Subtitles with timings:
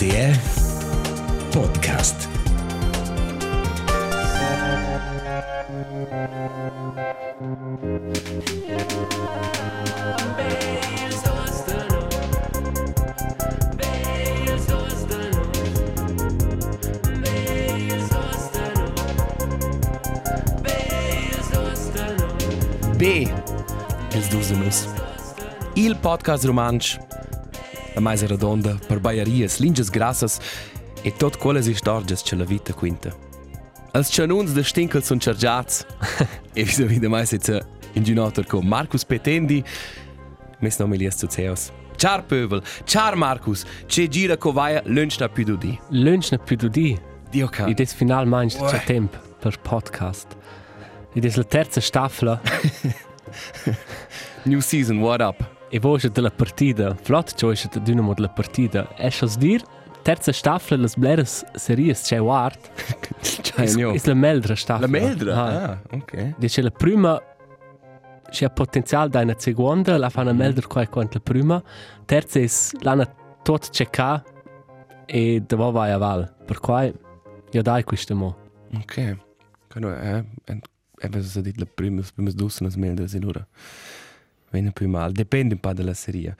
[0.00, 0.34] RTR
[1.52, 2.28] Podcast.
[22.96, 23.28] B.
[24.12, 24.88] Els Dusenus.
[25.74, 26.96] Il podcast romansch,
[27.94, 30.40] la mais redonda, per baiarias, linges grassas
[31.02, 33.12] e tot quelles istorges che la vita quinta.
[33.92, 35.84] Els chanuns de Stinkel sunt chargiats
[36.54, 37.50] e vis a vida mais jetzt
[37.94, 39.64] in ginotter con Marcus Petendi,
[40.60, 41.72] mes nom Elias Zuzeus.
[41.96, 45.78] Ciao Pöbel, ciao Marcus, ce gira co vaia lunch na più di.
[45.90, 46.98] Lunch na più di.
[47.30, 47.66] Dio ca.
[47.66, 48.70] Ed es final manch Uè.
[48.70, 50.36] c'è tempo per podcast.
[51.14, 52.40] Ed es la terza staffla
[54.44, 55.59] New season, what up?
[55.70, 56.94] E voce della partita.
[56.94, 58.88] Flott c'è c'è dynamo della partita.
[58.96, 59.62] Es os dir
[60.02, 62.70] terza staffla las bleras series c'è wart.
[63.74, 63.92] Nio.
[63.92, 64.86] es la meldra staffla.
[64.86, 65.34] La meldra?
[65.34, 65.70] Ah.
[65.70, 66.34] Ah, ok.
[66.38, 67.20] Dice la prima
[68.30, 71.62] c'è potenziale da una seconda, la fa una meldra qua quanto la prima.
[72.04, 73.06] Terza es l'ana
[73.42, 73.88] tot c'è
[75.06, 76.34] e dopo vai a val.
[76.46, 76.92] Per cui
[77.52, 78.36] io dai questo mo.
[78.74, 79.16] Ok.
[79.68, 80.60] Cano, eh, en,
[81.00, 83.46] eben so dit la prima, las primas dussenas meldas in ora.
[84.50, 85.12] Venne più mal.
[85.12, 86.34] Depende un po' della serie.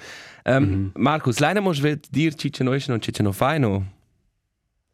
[0.45, 0.91] Um, Mhm.
[0.97, 3.85] Markus, leider musst du dir ciccia noi non ciccia no fai no.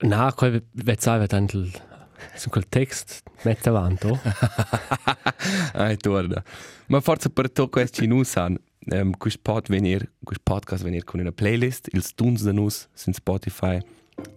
[0.01, 1.71] Na, quel vet sai vet antel
[2.35, 4.07] su quel text mette avanti.
[4.07, 4.21] oh.
[5.75, 6.43] Ai, torna.
[6.89, 8.57] Ma forse per to questo ci nus han,
[8.93, 13.13] um, quist pod venir, quist podcast venir con una playlist, ils tuns da nus, sin
[13.13, 13.79] Spotify.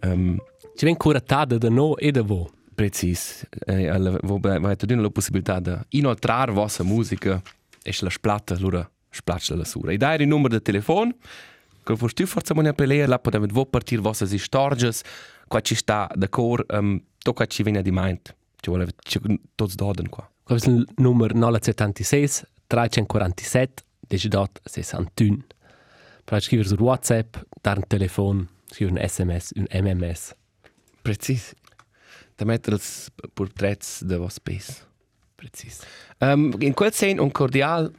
[0.03, 0.37] Um,
[0.75, 2.49] Ci ven curatada da no e da vo.
[2.75, 3.45] precis.
[3.65, 7.41] Eh, alla, wo vai tu la possibilità de inoltrar vossa musica
[7.89, 9.91] e la splatta, allora splatsch la sura.
[9.91, 11.15] E dai il numero de telefon,
[11.83, 15.01] che fos tu forse mo ne appelare, la podem vo partir vossas istorges,
[15.47, 18.35] qua ci sta d'accordo, um, to qua ci viene di mind.
[18.61, 19.19] Ci vuole ci
[19.55, 20.29] tots doden qua.
[20.43, 25.37] Quel è il numero 976 347 18 61.
[26.23, 30.35] Per scrivere su WhatsApp, dar un telefono, scrivere un SMS, un MMS.
[31.01, 31.53] Precis.
[32.35, 34.88] Da mettere els portrets de vos pes.
[35.39, 35.79] Precis.
[36.19, 37.93] Um, in quel sen un cordial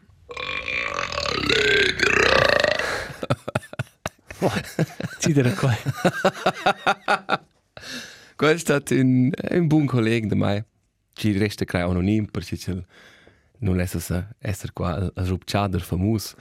[5.19, 5.77] Ci dire qua.
[8.37, 10.67] Quel è stato un, un buon collega di me.
[11.12, 12.84] Ci resta crea anonim, perché ci
[13.59, 16.37] non lascia essere qua a, a rupciader famoso.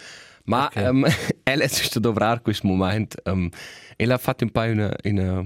[0.45, 0.85] Ma okay.
[0.85, 1.05] um,
[1.43, 3.17] è stato dovrar questo momento.
[3.25, 3.49] Um,
[3.97, 5.45] ella ha fatto un po' una, una,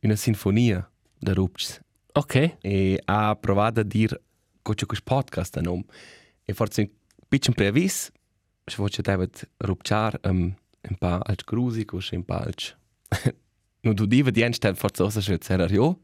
[0.00, 1.80] una sinfonia da rupcs.
[2.12, 2.56] Ok.
[2.60, 4.20] E ha provato a dire
[4.70, 5.84] che c'è questo podcast a nome.
[6.44, 6.88] E forse un
[7.28, 8.10] piccolo preavvis,
[8.64, 10.54] se voce deve rupciar um,
[10.88, 12.54] un po' al grusico, un po' al...
[13.82, 16.00] Non tu diva di enstell forse osa che c'era io,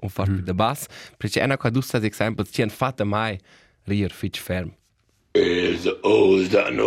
[0.00, 0.86] o far più da bass,
[1.18, 3.38] perché è una qua giusta esempio, ci hanno fatto mai
[3.84, 4.74] rir fitch ferm.
[5.32, 6.80] Es Ostern.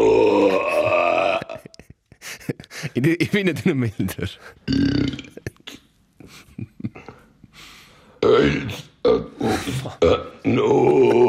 [2.94, 4.40] E e viene di una milder.
[10.44, 11.20] No.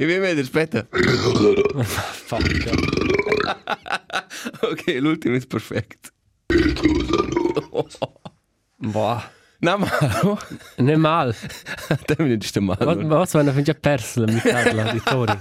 [0.00, 0.86] E viene milder, aspetta.
[1.84, 2.70] Fuck.
[4.62, 6.08] ok, l'ultimo è perfetto.
[8.76, 9.30] Boah.
[9.58, 9.88] No, ma...
[10.78, 11.34] Ne mal.
[12.06, 12.82] Te mi dici male.
[12.82, 15.38] Was, was wenn er già perso la metà dell'auditorio?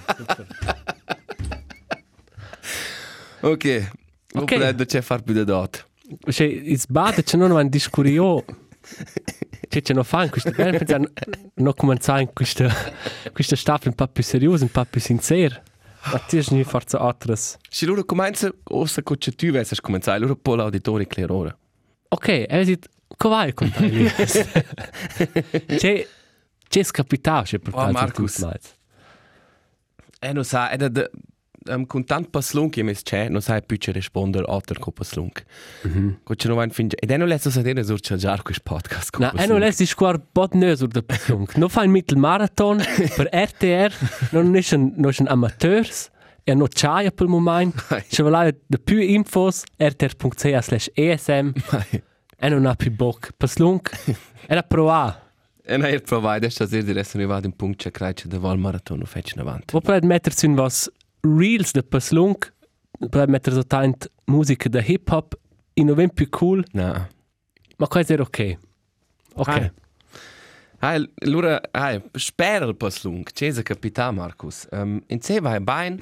[3.40, 3.90] Ok.
[4.34, 4.52] Ok.
[4.52, 4.76] Ok.
[4.78, 5.88] Ho c'è far più da dot.
[6.30, 8.44] Cioè, il bade c'è non un discurio.
[9.70, 11.14] Cioè, c'è non fa in questo bene, pensare
[11.56, 12.68] non cominciare in questa
[13.32, 15.62] questa staffel un po' più seriosa, un po' più sincera.
[16.12, 17.58] Ma ti è forse altres.
[17.70, 21.56] Se loro comincia, ossa che c'è tu vessi cominciare, loro poi l'auditori clerore.
[22.10, 22.80] Ok, e vedi,
[23.16, 24.12] come vai con te?
[25.78, 26.08] C'è
[26.68, 28.34] c'è scapitato, c'è per Oh, Marcus.
[28.36, 28.76] tutto mais.
[30.20, 30.78] E non sa, è
[31.68, 35.44] um, con tanto paslunk che mi c'è, non sai più ci rispondere alter con paslunk.
[35.82, 36.96] Che c'è non finge.
[36.96, 40.20] Ed è non letto sapere sur c'è già questo podcast Na, e non sich squar
[40.32, 41.50] bot nös ur de Pasung.
[41.56, 42.82] No fa ein Mittelmarathon
[43.16, 43.94] per RTR,
[44.32, 46.10] non ist ein, non ist ein Amateurs,
[46.44, 47.74] e no c'hai per moment.
[47.90, 48.04] Nein.
[48.08, 51.52] Se volete de più infos, rtr.ch slash esm,
[52.38, 53.32] e non ha più bock.
[53.38, 53.82] Paslung,
[54.48, 55.28] era prova.
[55.62, 58.58] E non è provato, adesso a dire adesso arrivato in punto c'è creice da vol
[58.58, 59.66] marathon, fece in avanti.
[59.68, 60.90] Potete mettersi in was
[61.22, 62.38] Reels de Paslung,
[63.00, 65.36] potete mettere so tant musica de hip-hop,
[65.74, 67.08] in novem più cool, No.
[67.78, 68.58] ma questo è ok.
[69.36, 69.48] Ok.
[69.48, 69.72] Ah.
[70.82, 74.66] Ah, allora, ah, spera il paslung, c'è se capita Marcus.
[74.72, 76.02] Um, in se vai bein,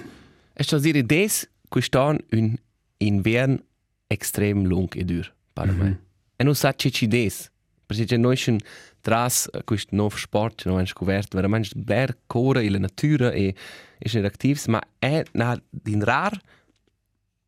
[0.53, 2.55] è sto dire des quest'anno un
[2.97, 3.59] invern
[4.07, 5.77] extrem lung e dur per Mhm.
[5.81, 5.99] me.
[6.35, 7.49] E non sa che ci des.
[7.87, 8.59] Perché noi schon
[9.01, 13.53] tras questo nuovo sport, non hanno scoperto veramente ber cora e la natura e
[13.99, 16.39] e sono attivi, ma è na din rar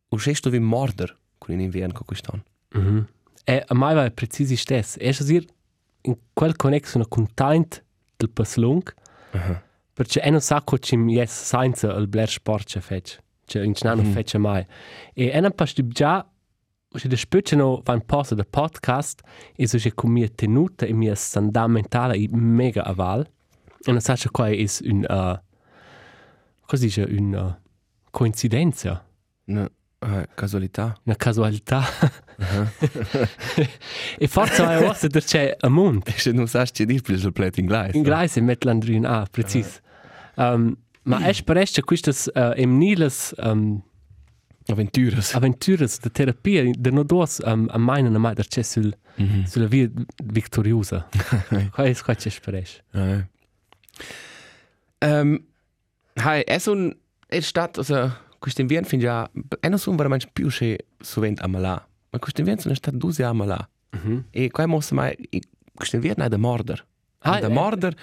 [0.08, 2.42] o gesto vi morder con in inverno con quest'anno.
[2.74, 3.06] Mhm.
[3.44, 4.96] E a mai va precisi stess.
[4.98, 5.44] E so dir
[6.02, 7.84] in quel connex una content
[8.16, 8.82] del pas lung,
[9.32, 9.62] Aha.
[9.92, 13.18] perché e non sa co cim yes science al bler sport che fec.
[13.46, 14.12] Cioè in cnano Mhm.
[14.12, 14.64] fece mai.
[15.14, 16.28] E e non pas già
[16.98, 19.22] se de spöce no van posa de podcast
[19.56, 23.26] e so che con mia tenuta e mia sanda mentale i mega aval.
[23.86, 25.38] E non sa che qua è un uh,
[26.66, 27.54] cosa dice un uh,
[28.10, 29.04] coincidenza,
[29.46, 30.96] No, eh, casualità.
[31.04, 31.82] una casualità.
[34.18, 36.08] e forse è ossa der c'è a mont.
[36.08, 37.94] E se non sa che dir per il plet in glais.
[37.94, 39.80] In Greis e met Landrin A, precis.
[40.36, 43.82] Um, ma es pareix che quistas uh, emniles um,
[44.70, 45.34] Aventuras.
[45.34, 49.44] aventuras de terapia de no dos um, a maina na mai der c'è sul, Mhm.
[49.46, 49.90] sulla via
[50.24, 51.08] victoriosa.
[51.72, 52.14] Qua es qua
[52.44, 52.80] pareix.
[52.92, 53.26] Ja.
[55.00, 55.44] Ähm,
[56.14, 56.94] hai, è un
[57.26, 59.30] è stato, also, questo inverno fin già,
[59.60, 63.24] è non sono veramente più che sovente a malà, ma questo inverno sono stato due
[63.24, 63.68] a malà.
[63.90, 64.24] Mhm.
[64.30, 65.16] E qua mossa mai,
[65.74, 66.84] questo inverno è da morder.
[67.20, 67.50] Ah, da eh.
[67.50, 67.94] morder,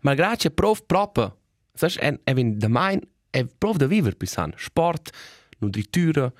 [0.00, 1.36] malgrado c'è prof proprio.
[1.74, 4.52] Sai, è, è vin da main, è prof da vivere più san.
[4.56, 5.10] Sport,
[5.60, 6.32] nutritura,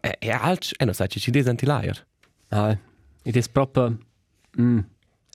[0.00, 2.06] e, e altro, e non sai, ci des anti-liar.
[2.50, 2.76] Ah,
[3.24, 3.98] ed es proprio
[4.58, 4.78] mm,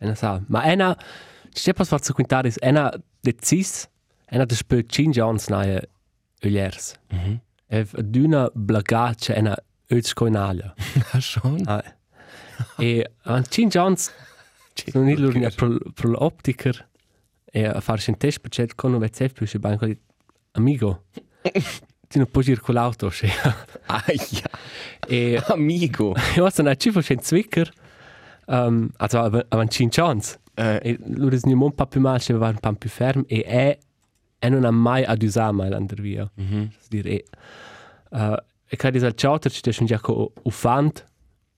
[0.01, 0.41] ena sa.
[0.47, 0.97] Ma ena
[1.53, 2.89] c'è pas forza quintaris ena
[3.21, 3.87] decis
[4.31, 5.81] ena de spö cinque ans naia
[6.43, 6.95] uliers.
[7.11, 7.39] Mhm.
[7.67, 9.57] Ev d'una blagace ena
[9.89, 10.73] ötsko in alia.
[11.13, 11.67] Ah, schon?
[11.67, 11.83] Ah.
[12.79, 14.11] e an cinque ans
[14.91, 16.87] sono ni lur pro pro l'optiker
[17.53, 19.99] e a farsi un test perché con un vezef più se ban quelli
[20.53, 21.03] amigo.
[22.11, 23.27] Ti non puoi girare con l'auto, se.
[23.87, 24.49] Ah, ja.
[25.07, 25.41] E
[26.35, 27.71] io sono a cifo c'è un zwicker.
[28.47, 29.19] Um, also
[29.49, 30.37] avan cinque ans.
[30.55, 33.43] Äh, E lui è un po' più male, se va un po' più fermo e
[33.43, 33.77] è
[34.43, 36.29] e non ha mai ad usare mai l'andar via.
[36.35, 36.69] mhm.
[36.89, 37.25] Dire, e,
[38.09, 38.35] uh,
[38.67, 41.05] e che dice al ciauter ci c'è un giaco ufant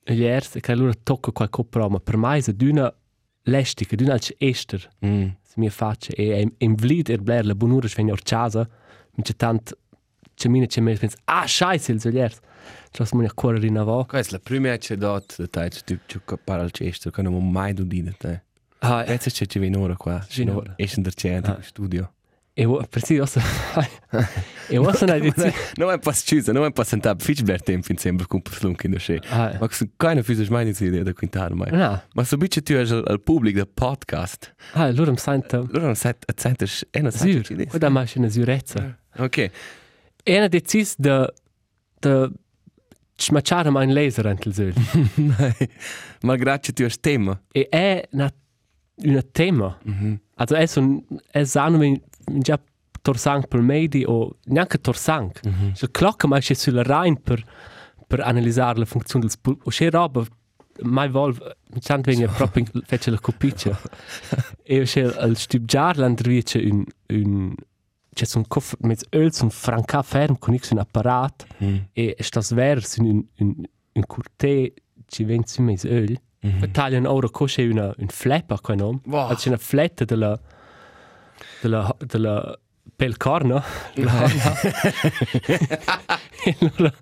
[0.06, 2.94] iers e che lui tocca qualche pro, ma per me è d'una
[3.44, 5.28] lestica, alce ester, Mm.
[5.42, 8.68] se mi faccia e è in vlid er bler la bonura svegna or casa,
[9.16, 9.78] mi c'è tant
[10.36, 12.40] c'è mine c'è me pensa, ah scheisse il iers.
[12.92, 14.06] C'è mo a correre in avò.
[14.06, 17.50] Questa è la prima che dot da tai tu tu para al cesto che non
[17.52, 18.44] mai du di te.
[18.80, 20.26] Ah, Adesso c'è ci viene ora qua.
[20.34, 20.74] Vinora.
[20.76, 21.62] E in der centro Ah.
[21.62, 22.14] studio.
[22.56, 23.44] e wo- persi io sono
[24.68, 25.34] e wo sono di
[25.76, 28.84] Non è pas chiusa, non è pas sentare fitch ber tempo in sempre con slunk
[28.84, 29.22] in der sche.
[29.30, 31.72] Ah, Ma che keine fisisch meine idea da quintare mai.
[31.72, 32.02] no.
[32.14, 34.54] Ma so bitte tu al al pubblico da podcast.
[34.74, 37.90] Ah, loro mi sento Loro non sai a center e non sai Sur, quella
[40.26, 41.34] E una decis de
[42.00, 42.32] de
[43.18, 44.74] smacciare mai un laser ant il sul.
[46.22, 47.42] Malgrado che tu hai tema.
[47.52, 48.34] E è una
[49.04, 49.78] una tema.
[49.84, 50.20] Mhm.
[50.36, 52.02] Also è un è sano mi
[52.40, 52.60] già
[53.02, 55.32] torsang per medi o neanche torsang.
[55.44, 55.74] Mhm.
[55.82, 57.44] Il clock ma c'è sulla Rhein per
[58.08, 59.58] per analizzare la funzione del.
[59.64, 60.24] O c'è roba
[60.82, 61.36] mai vol
[61.72, 63.78] mi sento venire proprio in fece la copiccia.
[64.64, 67.54] e c'è al stibjar l'andrice un un
[68.14, 71.88] c'è un coffer mit öl un franca ferm con un apparat Mhm.
[71.94, 73.54] e stas vers in un un
[73.96, 74.74] un curte
[75.08, 76.18] ci vien su mes öl.
[76.42, 76.60] Mhm.
[76.60, 79.00] Per tagliare ora cosce una un flap a quel nome.
[79.06, 79.34] Wow.
[79.36, 80.40] C'è una fletta della
[81.62, 82.58] della della
[82.96, 83.62] pel corno.
[86.46, 86.94] e allora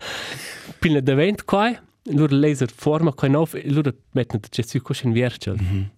[0.80, 1.72] pila de vent qua,
[2.10, 5.58] allora laser forma qua nov, e allora mettono c'è su cosce in virtual.
[5.60, 5.92] Mhm.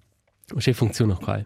[0.55, 1.43] O c'è funziona qua.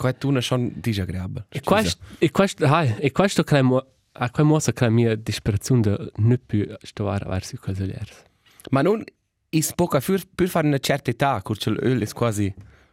[0.00, 1.44] Qua tu non schon disagreeabile.
[1.50, 5.14] E questo e questo hai e questo che mo a quel mosa che la mia
[5.14, 8.22] disperazione de ne più stovare verso quelle lers.
[8.70, 9.04] Ma non
[9.50, 12.52] is poca für per fare una certa età, curce l'öl è quasi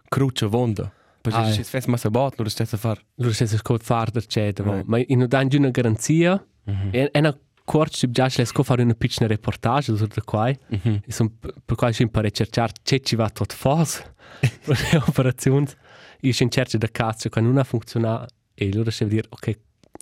[0.10, 0.92] cruce vonda.
[1.22, 3.00] Perché se fes massa bot, lo stessa far.
[3.18, 4.84] C'è se scot far der c'è, Eh.
[4.86, 6.90] ma in un danno una garanzia Mhm.
[6.92, 10.52] e e una corte ci già le fare una piccola reportage su da qua.
[10.68, 11.00] Mhm.
[11.06, 11.32] E son
[11.66, 13.54] per qua ci impare cercare c'è ci va tot
[14.66, 15.66] le operazioni.
[16.22, 19.60] Io ci cerco da cazzo che non ha funzionato e allora c'è dire ok,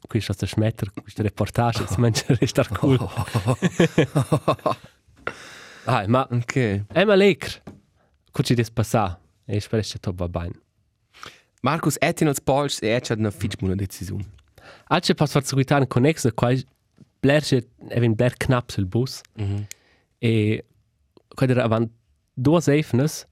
[0.07, 2.97] qui sta a smettere questa reportage, si mangia resta cool.
[5.87, 6.85] Ah, ma Ok.
[6.91, 7.61] è ma lecker.
[8.31, 9.19] Cosa ci des passà?
[9.45, 10.53] E spero che tutto va bene.
[11.61, 14.25] Markus Etin als Pauls e c'ha una fitch una decisione.
[14.87, 16.51] Alce pas far seguitare un connex da qua
[17.19, 19.67] blerge even bler knapp sul bus Mhm.
[20.19, 20.65] e
[21.35, 21.91] quando era avanti
[22.33, 23.27] due efnes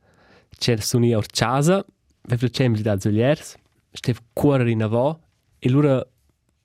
[0.58, 1.84] c'era suoni a casa
[2.30, 3.56] aveva c'è mi da zuliers
[3.92, 5.18] steve cuore in avò
[5.60, 6.12] e loro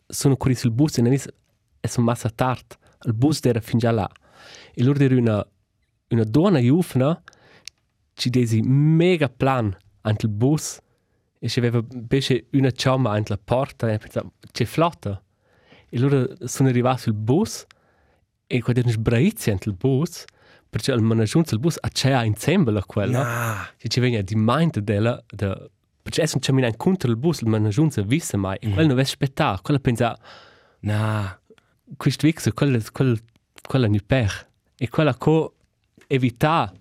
[0.06, 3.90] sono corri sul bus e non è sono massa tard il bus era fin già
[3.90, 4.10] là
[4.74, 5.46] e loro era una
[6.10, 7.22] una donna jufna
[8.14, 10.80] ci desi mega plan ant il bus
[11.38, 15.22] e ci aveva invece una ciamma ant la porta e pensavo c'è flotta.
[15.88, 17.64] E loro sono arrivati sul bus
[18.46, 20.24] e quando erano sbraizzi ant il bus
[20.70, 23.68] perché il managiunto del bus a c'è insieme a quella Na.
[23.76, 25.56] che ci veniva di mente della da
[26.02, 29.62] perché sono camminato contro il bus il managiunto visse mai e quella non aveva aspettato
[29.62, 30.18] quella pensava
[30.80, 31.38] Na.
[31.96, 33.16] questo vixo quella quella
[33.66, 34.46] quella non per
[34.76, 35.54] e quella co
[36.06, 36.72] evita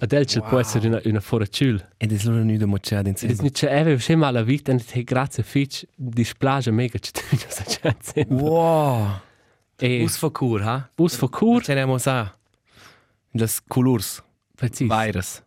[0.00, 0.48] adelce wow.
[0.48, 3.34] può essere una una foracul Ed è loro nudo mocciato e insieme.
[3.40, 7.64] non c'è ave scema alla vita e te grazie fitch displage mega ci tu sa
[7.66, 9.20] chance Wow.
[9.76, 10.88] e Us fa cur, ha?
[10.94, 12.32] bus for cur Tenemos a.
[13.38, 14.22] Las colors.
[14.56, 15.42] precis Virus.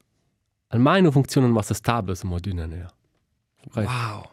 [0.74, 2.88] almeno funzionano ma stabile so moduna ne
[3.76, 4.26] Wow.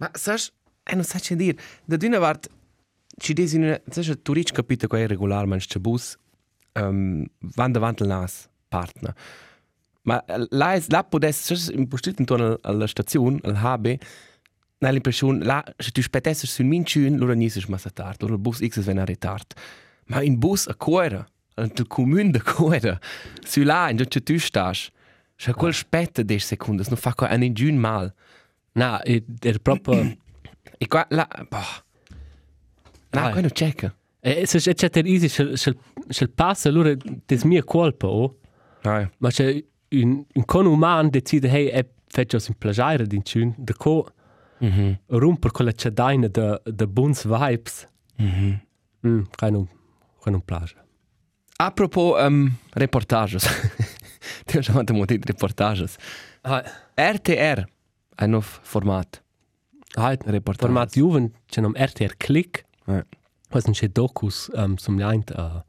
[0.00, 0.48] Ma saš,
[0.88, 2.48] eno sa če dir, da dina vart,
[3.20, 6.14] či desi una, saš, tu rič capita qua è regular manš če bus,
[6.80, 7.24] um,
[7.58, 9.14] van davant il nas, partner.
[10.08, 10.20] Ma
[10.50, 13.94] la es, la podes, saš, impostit intorno alla stazione, al HB,
[14.84, 18.42] na l'impressione, la, se tu spettesses sul min cun, lura nises massa tard, lura il
[18.42, 19.56] bus X es vena retard.
[20.12, 20.74] Ma in bus a
[21.54, 22.98] cuore, al comune de cuore,
[23.44, 24.90] su là, in già tu stas,
[25.36, 28.12] Cioè, quel spetta 10 secondi, non fa qua a nessun mal.
[28.76, 30.16] na e er proprio
[30.78, 31.82] E qua, la, boh.
[33.10, 33.30] No, Dai.
[33.32, 33.94] qua non checca.
[34.20, 35.76] e se c'è c'è easy se se
[36.08, 36.94] se passa allora
[37.26, 38.38] des mia colpa o
[38.82, 39.08] Dai.
[39.18, 43.74] ma c'è un un con umano decide hey e faccio un plagiare din cun de
[43.74, 44.06] co
[44.60, 44.98] Mhm.
[45.08, 47.86] romper quella cedaina de de buns vibes
[48.18, 48.60] Mhm.
[49.06, 49.68] mm kein un
[50.22, 50.74] kein un plage
[51.56, 53.44] Apropos um, reportages.
[54.46, 55.96] Ti ho chiamato un di reportages.
[56.42, 56.62] ah
[56.94, 57.64] RTR,
[58.16, 59.22] ein nuovo format.
[59.96, 60.60] ah Reportages.
[60.60, 63.04] format juven c'è nom RTR click Ja.
[63.50, 65.60] was c'è docus um, sum leint uh,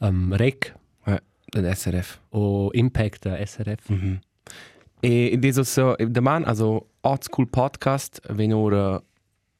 [0.00, 0.74] um, rec
[1.06, 1.20] Ja,
[1.54, 2.20] den SRF.
[2.30, 4.20] o impact uh, SRF Mhm.
[5.00, 9.02] E in diesem so, der Mann, also Art School Podcast, wenn nur,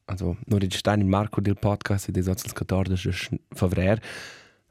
[0.07, 3.97] also nur registrieren in Marco del Podcast, diesem als 14 Februar.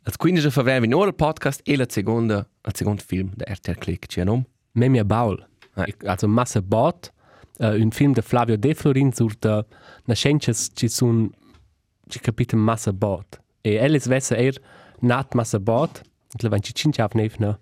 [0.06, 3.74] Als 15 Februar, wenn nur il Podcast e la seconda, il secondo film, der RTR
[3.78, 4.44] Click, ci nom?
[4.74, 5.44] Memia Baul
[5.76, 5.86] Ja.
[6.06, 7.10] also Massa Bot
[7.58, 9.64] uh, un film de Flavio De Florin sur de
[10.06, 11.30] nascences ci sun
[12.08, 14.54] ci capite Massa Bot e Alice Vessa er
[15.00, 16.00] nat Massa Bot
[16.42, 17.58] le van ci cinci avnevna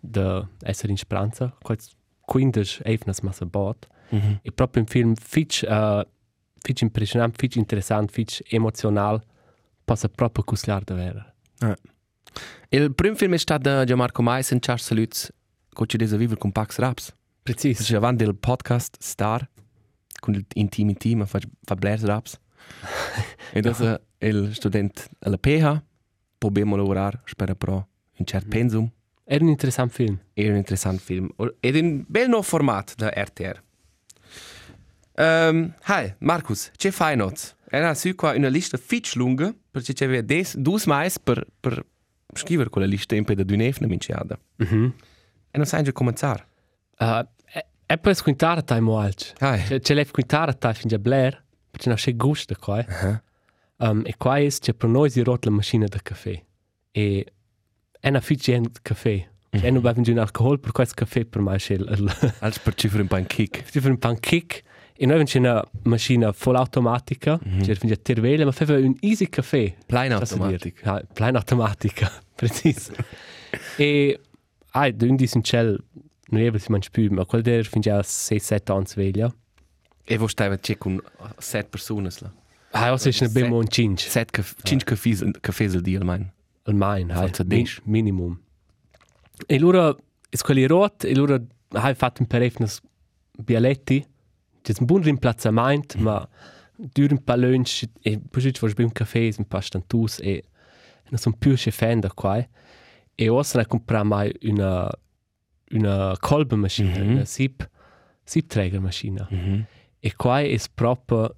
[0.00, 1.94] de esser in Speranza quals
[2.26, 4.38] quindes evnas Massa Bot Mhm.
[4.42, 6.02] e proprio un film fitch uh,
[6.64, 9.20] fitch impressionant fitch interessant fitch emotional
[9.84, 11.33] passa proprio cuslar de vera
[12.68, 15.32] Il primo film è stato di Gianmarco Mais in Charles Salutz,
[15.68, 17.14] che ci deve vivere con Pax Raps.
[17.44, 19.48] precis Das ist avanti del podcast Star,
[20.20, 22.40] con il intimi team, fa, fa Blairs Raps.
[23.52, 25.82] e das è il studente alla PH,
[26.38, 28.90] probiamo a lavorare, spero però un certo pensum.
[29.26, 31.28] era un interessant film È un interessante film.
[31.60, 33.62] Ed è un bel nuovo format da RTR.
[35.16, 37.56] Um, hi, Marcus, che fai not?
[37.74, 41.84] Era su qua una lista fitch lunga, perché c'è des, dus mais per, per
[42.34, 44.38] scrivere quella lista in peda d'un'efna minciada.
[44.58, 44.92] mhm
[45.50, 46.46] E non sai già cominciare.
[46.98, 49.32] uh, e, e poi squintare tai mo alc.
[49.38, 52.78] C'è c'è lef quintara ta fin già Blair, perché non c'è gusto qua.
[52.78, 52.86] eh.
[52.88, 53.20] Uh-huh.
[53.76, 56.40] Um, e qua è c'è per noi si rot la macchina da caffè.
[56.92, 57.32] E
[58.00, 59.28] è una fitch di caffè.
[59.50, 63.02] E non bevono giù alcol, per questo caffè per me c'è il Als per cifre
[63.02, 63.70] un pan kick.
[63.70, 64.62] ci fa un pancake.
[64.96, 69.28] E noi c'è una macchina full automatica, c'è fin già tervele, ma fa un easy
[69.28, 69.74] caffè.
[69.86, 70.74] Plein Ça, c'est automatic.
[70.82, 70.84] dire.
[70.84, 72.90] Ja, plein automatica, precis.
[73.76, 74.20] e
[74.72, 75.82] ai, da un disin cel,
[76.28, 79.34] non è si man spü, ma quel der fin già 6-7 anni sveglia.
[80.04, 81.00] E vo stava c'è con
[81.38, 82.08] set persone.
[82.20, 82.32] la.
[82.70, 84.00] Ah, also ist ein Set- Bimo und Cinch.
[84.08, 86.30] Set caf- cinque caffès, caffès al dia, mein.
[86.66, 87.80] Almain, hai, Forza min, dish.
[87.84, 88.38] minimum.
[89.46, 89.98] E loro,
[90.30, 91.38] es quelli rot, e loro,
[91.72, 92.80] hai fatto un perefnes
[93.38, 94.04] bialetti,
[94.72, 96.26] c'è un buon rimplazzamento, ma
[96.74, 100.42] dura un po' lunch, e ci faccio un caffè, un po' stantus, e
[101.10, 102.42] non sono più che fan da qua.
[103.14, 104.90] E ora ne comprare mai una,
[105.72, 107.10] una colbemaschina, Mhm.
[107.12, 107.68] una sip,
[108.24, 109.26] sipträgermaschina.
[109.30, 109.66] Mhm.
[110.00, 111.34] E qua è proprio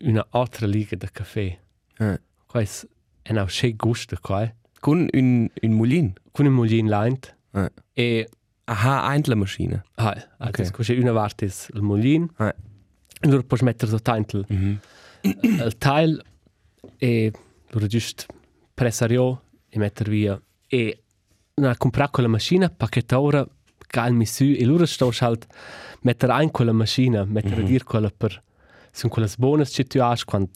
[0.00, 1.58] una altra liga da caffè.
[1.98, 2.20] Eh.
[2.46, 3.38] Qua è un
[3.74, 4.50] gusto qua.
[4.80, 6.12] Con un, un mulin.
[6.30, 7.70] con un mulin lint Eh.
[7.94, 8.28] e
[8.68, 9.82] Aha, eintla maschine.
[9.96, 10.48] ah, Ok.
[10.70, 10.70] okay.
[10.84, 12.54] c'è una parte il mulin e
[13.20, 14.78] allora puoi mettere sotto il, Mhm.
[15.22, 16.22] il tile
[16.98, 17.32] e
[17.70, 18.24] allora giusto
[18.74, 21.02] pressario e mettere via e
[21.54, 23.46] na comprare quella macchina pacchettora
[23.86, 25.46] calmi su e allora sto halt
[26.02, 27.64] mettere in quella macchina mettere Mhm.
[27.64, 28.42] a dir quella per
[28.92, 30.50] sono quelle buone che tu hai quando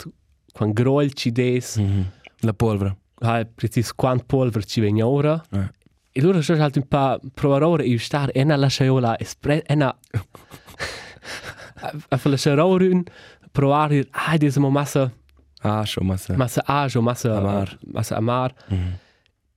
[0.53, 2.11] quando grol ci des Mhm.
[2.41, 2.97] La polvere.
[3.21, 5.71] hai precis quant polver ci viene ora Eh.
[6.15, 9.97] E loro sono halt un po' provare io star e na lasciaiola espre e na
[12.11, 13.03] a fa lasciaiola un
[13.51, 15.11] provare ah di mo massa
[15.65, 16.35] Ah, schon mal so.
[16.35, 17.79] massa agio massa Amar.
[17.93, 18.93] massa amar Mhm.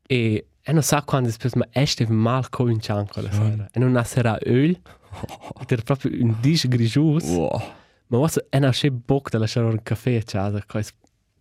[0.07, 3.79] e e non sa quando spes ma este mal co in cianco la sera e
[3.79, 4.69] non ha sera öl
[5.61, 7.61] ed era proprio un dish grigius Wow.
[8.07, 10.91] ma was e na sche bock da lasciare un caffè a casa quais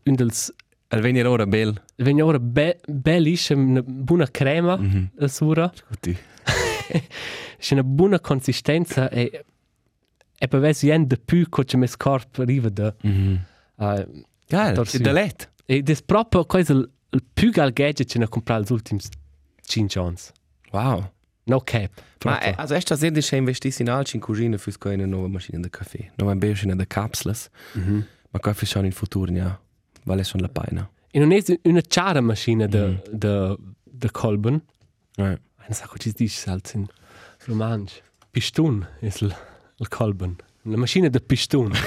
[0.07, 0.53] un dels
[0.89, 1.81] Al venire ora bel.
[1.97, 5.11] venne ora be bellisce una buona crema Mhm.
[5.17, 6.17] la sura Tutti.
[7.59, 9.45] c'è una buona consistenza e
[10.37, 13.45] e per vedere yen de più co c'è mes corp arriva da Mhm.
[13.77, 14.75] uh, Geil.
[14.75, 14.97] Torsi.
[14.99, 15.51] È da let.
[15.65, 19.01] ed è proprio cosa il, il più gal gadget che ne comprare gli ultimi
[19.63, 20.17] 5 anni
[20.73, 21.11] Wow.
[21.45, 21.91] no cap
[22.25, 25.29] Ma eh, also esta sede c'è investito in alci in cucina fus co una nuova
[25.29, 26.11] macchina da caffè.
[26.17, 28.07] Non è bene da capsules, Mhm.
[28.31, 29.59] ma qua fi schon in futuro ja.
[30.05, 30.89] Vale schon la pena.
[31.11, 33.01] e non è una chiara macchina de Mhm.
[33.13, 34.61] de de colben
[35.17, 35.23] Eh.
[35.67, 36.87] non sa co ci dici salz in
[37.47, 39.37] romansch pistun è il
[39.79, 41.71] il colben una macchina de pistun.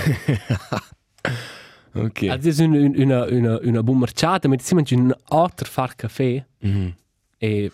[1.93, 5.95] Also, es ist una, una, una, una buona marciata, ma insieme c'è un altro far
[5.95, 6.95] caffè Mhm.
[7.39, 7.71] e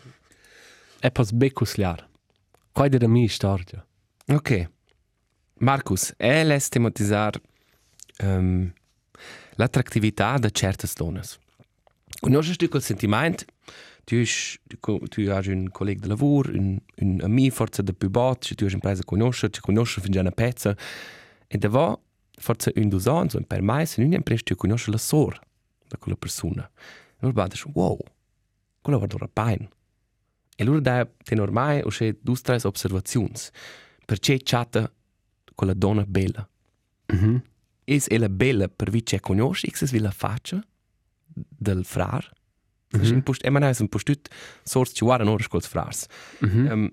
[0.99, 2.07] è pas becusliar.
[2.71, 3.85] Qua è la mia storia.
[4.27, 4.69] Ok.
[5.59, 7.39] Marcus, è les tematizzar
[8.23, 8.71] um,
[9.55, 11.21] l'attrattività di certe donne.
[12.19, 13.45] Conosci tu quel sentimento?
[14.05, 14.23] Tu,
[14.79, 18.73] tu, hai un collega di lavoro, un, un amico forse da più basso, tu hai
[18.73, 20.75] impreso a conoscere, ci conosci fin già una pezza.
[21.47, 21.97] E da va,
[22.37, 25.39] forse un due anni, o per mai, se non hai impreso, tu conosci la sora
[25.87, 26.69] di quella persona.
[26.75, 27.97] E allora dici, wow,
[28.81, 29.67] quella va d'ora pain.
[30.55, 33.33] E allora dai, te ormai ho scelto due o tre osservazioni.
[34.05, 34.91] Perché chatta
[35.55, 36.47] quella donna bella?
[37.07, 37.41] Mhm.
[37.85, 40.63] Es ella bella per vi c'è conosci, es vi la faccia
[41.35, 42.31] del frar?
[42.95, 43.37] Mm -hmm.
[43.41, 44.29] e man un postut
[44.63, 46.05] sors ci guarda ora scol frars.
[46.41, 46.67] Mhm.
[46.71, 46.91] Um,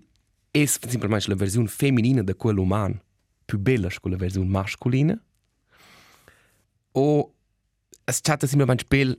[0.52, 3.00] es semplicemente la versione femminina di quello umano
[3.44, 5.18] più bella che la versione masculina.
[6.92, 7.34] O
[8.06, 9.14] es chatta semplicemente bella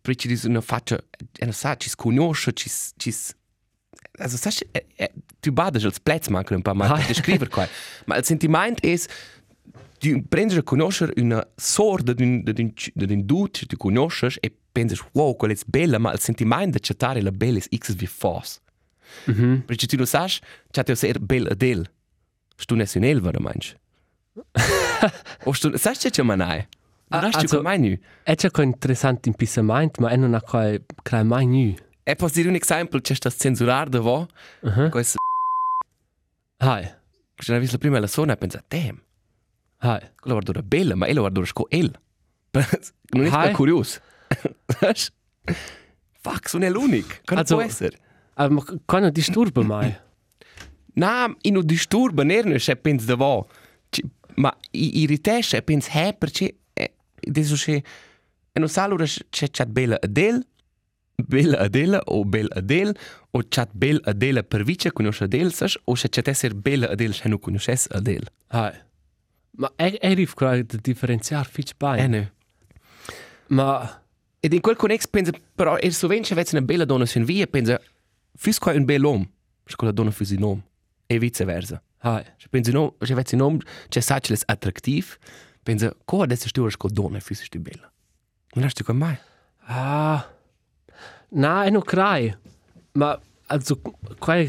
[0.00, 0.96] perché di una faccia,
[1.38, 3.34] e non sa, ci si conosce, ci si- ci si-
[4.18, 5.08] Also, sagst du, äh,
[5.42, 7.48] du badest als Platzmacher ein paar Mal, der Schreiber.
[8.06, 8.98] Ma il sentimento è,
[10.02, 13.76] tu prendi a conoscere una sorda di un, di un, di un dude che tu
[13.76, 17.76] conosci e pensi, wow, quella è bella, ma il sentimento di chattare la bella è
[17.76, 18.60] x wie fos.
[19.26, 19.62] Mhm.
[19.66, 20.30] Perché tu non sai,
[20.70, 21.88] c'è te ser bella adel.
[22.56, 23.76] Stu ne un elva, meinst
[25.44, 26.66] O stu, sai che c'è manai?
[27.08, 27.98] Ah, Non also- du mai nu.
[28.22, 30.70] È già co interessante in pissamento, ma è non ha qua
[31.02, 31.74] crea mai nu.
[32.02, 34.26] E posso dire un esempio, c'è sta censurar da vo,
[34.62, 34.88] Mhm.
[34.90, 35.18] questo,
[36.58, 36.84] Hai.
[37.34, 38.96] c'è una vista la prima la sona e pensa, damn,
[39.84, 40.00] Hai.
[40.20, 41.90] quella guarda bella, ma ella guarda sco el.
[43.14, 43.48] non è Hai.
[43.48, 43.52] hey.
[43.52, 44.00] curioso.
[44.66, 45.12] Saps?
[46.20, 47.14] Fuck, sono l'unico.
[47.24, 47.98] Come Also- può essere?
[48.34, 49.94] Aber ma quando disturba mai.
[50.94, 53.48] No, in un disturbo non c'è penso da vo.
[53.90, 54.04] Ci-
[54.36, 56.94] Ma i irritasce e penso, eh, perché eh,
[57.28, 57.74] adesso c'è
[58.54, 60.46] e non sa allora c'è c'è bella adel,
[61.14, 62.94] bella adela o bella adel
[63.30, 65.78] o c'è bella adela per vice conosce adel, saps?
[65.84, 68.26] O c'è c'è essere bella adel se non conosces adel.
[68.48, 68.72] Hai.
[69.54, 72.08] Ma è è rif qua da differenziare fitch Eh, bai.
[72.08, 72.30] no.
[73.48, 74.02] Ma
[74.40, 77.46] Ed in quel connex pensa, però, e so vence avesse una bella donna sin via,
[77.46, 77.80] pensa,
[78.34, 79.28] fus qua un bel uomo,
[79.64, 80.62] se quella donna fus un uomo,
[81.06, 81.80] e viceversa.
[81.98, 82.24] hai.
[82.38, 85.16] Se pensa, no, se avesse un uomo, c'è sa che è attrattiv,
[85.62, 87.88] pensa, co adesso stu ora donna fus stu bella.
[88.54, 89.16] Non du con mai?
[89.66, 90.28] Ah.
[91.28, 92.36] Na, è non crai.
[92.94, 93.80] Ma also
[94.18, 94.44] qua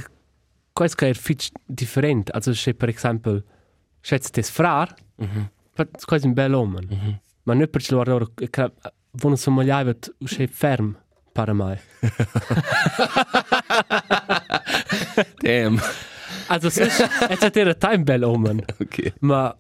[0.74, 2.32] qua è fitch different.
[2.32, 3.44] Also se per esempio
[4.04, 5.50] schätzt des frar, Mhm.
[5.76, 6.80] per quasi un bel uomo.
[6.82, 7.20] Mhm.
[7.46, 8.28] Ma non per ce loro
[9.12, 10.96] vono somigliava usce ferm
[11.34, 11.78] para mai.
[15.42, 15.80] Damn.
[16.48, 18.50] Also es ist es hat era time bel uomo.
[18.80, 19.14] okay.
[19.20, 19.56] Ma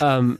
[0.00, 0.36] ähm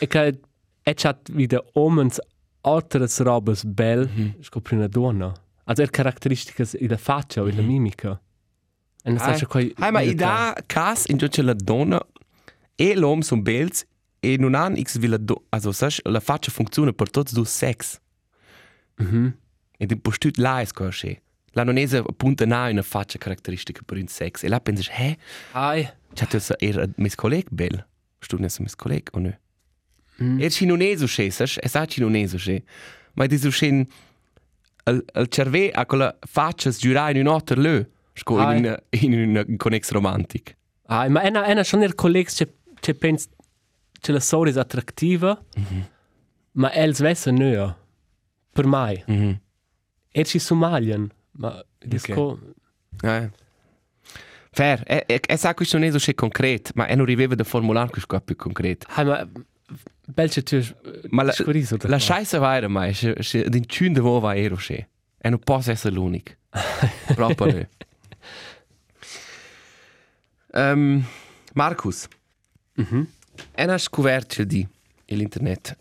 [0.00, 0.40] e che
[0.82, 2.20] e chat wieder omens
[2.62, 4.34] altres robes bel Mhm.
[4.42, 5.32] scopri una donna.
[5.64, 8.20] Also er caratteristiche in la faccia in la mimica.
[9.06, 12.04] E non sa quei Hai, ma i da cas in giù la donna
[12.74, 13.86] e l'uomo sono bells
[14.18, 17.44] e non hanno x vi la donna, also saps, la faccia funziona per tutti due
[17.46, 18.00] sex.
[18.96, 19.36] Mhm.
[19.78, 21.22] E di postut là è scorse.
[21.52, 24.42] La non è appunto na una faccia caratteristica per un sex.
[24.42, 25.16] E là pensi, eh,
[25.52, 25.88] Ai.
[26.12, 27.86] c'è tu era mis colleg bel.
[28.18, 29.40] Stu ne mis colleg o ne?
[30.20, 30.40] Mm.
[30.40, 31.58] Er ci non è so sche, saps?
[31.62, 32.64] E sa ci non so sche.
[33.14, 33.86] Ma di so sche
[34.82, 37.86] al al cerve a quella faccia sgiura in un altro lö.
[38.16, 38.58] Sco Ai.
[38.58, 38.64] in
[39.12, 40.56] una in un connex romantic.
[40.88, 43.28] Ai, ma ena ena schon er collegs che che pens
[44.00, 45.38] che la storia è attrattiva.
[46.52, 47.74] Ma els vesse nö.
[48.52, 49.02] Per mai.
[49.06, 49.40] Mhm.
[50.12, 51.10] Er ci somaglian.
[51.32, 52.14] Ma das Ok.
[52.14, 52.38] co
[53.02, 53.30] Eh.
[54.52, 57.44] Fair, e, e, e sa questo non è so concreto, ma e non riveva da
[57.44, 58.86] formulare questo più concreto.
[58.88, 59.28] hai ma
[60.06, 60.58] belche tu
[61.10, 64.34] Ma la, scuriso la scheisse va era mai, se, se din cun de vo va
[64.34, 64.88] ero se.
[65.18, 66.32] E non posso essere l'unico.
[67.14, 67.68] Proprio no.
[70.56, 71.04] Um,
[71.52, 72.08] Marcus,
[72.76, 73.06] Mhm.
[73.54, 74.66] e hai scoperto di
[75.06, 75.76] l'internet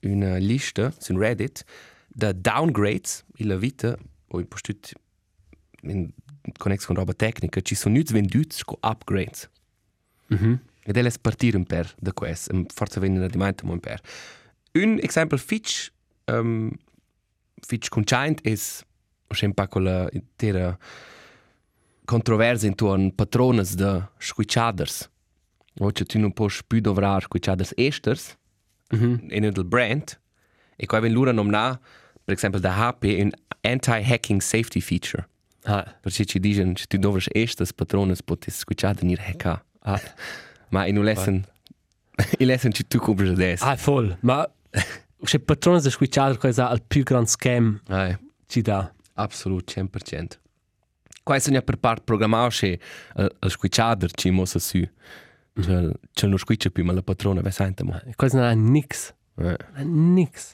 [0.00, 1.62] una lista su Reddit
[2.08, 3.94] da downgrades in la vita
[4.28, 4.92] o in postut
[5.82, 6.10] in
[6.56, 9.48] connesso con roba tecnica ci sono nuts venduti con upgrades.
[10.28, 10.58] Mhm.
[10.84, 14.00] Ed è partire un per da questo, um, forse venire di mente un per.
[14.72, 15.92] Un esempio fitch
[16.26, 16.70] um,
[17.60, 20.76] fitch conciant è sempre con la intera
[22.04, 25.08] controversia intorno patrones de squicciaders.
[25.80, 28.36] O che tu non puoi più dovrar squicciaders esters
[28.92, 29.26] Mhm.
[29.30, 30.20] in del brand
[30.76, 31.78] e qua ven lura nomna
[32.24, 33.30] per esempio da HP un
[33.62, 35.26] anti-hacking safety feature.
[35.64, 39.64] Ah, Perché ci dicono che tu dovrai estes patrones potes squicciader nir hacker.
[39.80, 40.00] ah.
[40.68, 40.96] Ma in
[42.38, 43.64] in lesson ci tu compri adesso.
[43.64, 44.16] Ah, voll.
[44.20, 44.48] Ma
[45.24, 47.80] se patrones da switchar cosa al più grand scam
[48.46, 48.92] ci dà.
[49.14, 50.38] absolut 100%.
[51.24, 52.78] Qua è per part programmare che
[53.16, 54.86] il squicciader ci mossa su.
[55.60, 57.84] Cioè, c'è non squiccia più, ma la patrona va sempre.
[57.84, 58.00] mo.
[58.14, 59.12] Cosa non ha nix.
[59.38, 59.56] Eh.
[59.82, 60.52] Nix.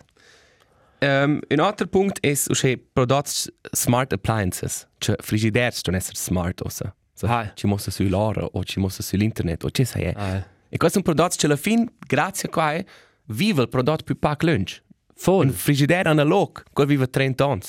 [1.00, 6.60] Um, un altro punto è che prodotti smart appliances, cioè frigideri devono essere smart.
[6.62, 6.94] Ossa.
[7.14, 7.52] So, Ah.
[7.54, 10.06] Ci mossa su l'ora o ci mossa sull'internet o ci sai.
[10.14, 10.46] Ah.
[10.68, 12.80] E questo è un prodotto che alla fine, grazie a qua,
[13.26, 14.82] vive il prodotto più pac lunch.
[15.24, 15.46] Voll.
[15.48, 17.60] Un frigidaire analog, quello vive 30 anni.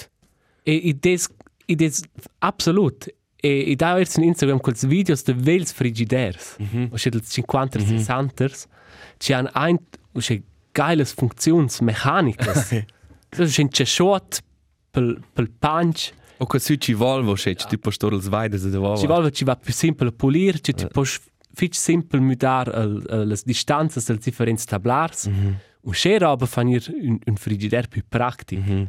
[0.64, 1.28] E i des
[1.72, 2.02] i des
[2.40, 3.08] absolut.
[3.44, 6.56] E i da jetzt in Instagram quels videos de vels frigiders.
[6.60, 6.90] Mhm.
[6.92, 7.98] O del 50 mm -hmm.
[7.98, 8.68] 60
[9.18, 9.80] ci han ein
[10.14, 12.70] o che geiles funktions mechanicas.
[13.36, 14.42] so c'è un shot
[14.92, 16.14] pel pel punch.
[16.38, 18.96] O che su ci volvo, che ci tipo sto il sveide se devo.
[18.98, 21.06] Ci volva ci va più simpel pulir, ci ti puoi
[21.54, 25.28] fitch simpel mudar al, al, le distanze del differenti tablars.
[25.28, 25.54] Mm -hmm.
[25.84, 28.62] O che roba fan ir un, un frigider più pratico.
[28.62, 28.88] Mm -hmm.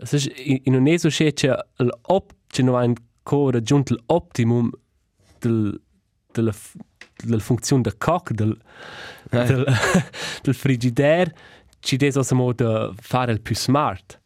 [0.00, 4.70] Es ist in un eso che c'è l'op c'è no ein co raggiunto l'optimum
[5.40, 5.80] del
[6.32, 6.76] della f-
[7.24, 8.56] della funzione da coc del
[9.30, 9.64] del,
[10.42, 11.34] del frigidaire
[11.80, 14.20] ci des also mo da fare il più smart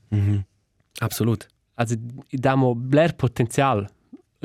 [1.01, 1.47] Absolut.
[1.75, 1.95] also
[2.31, 3.89] damo bler potenzial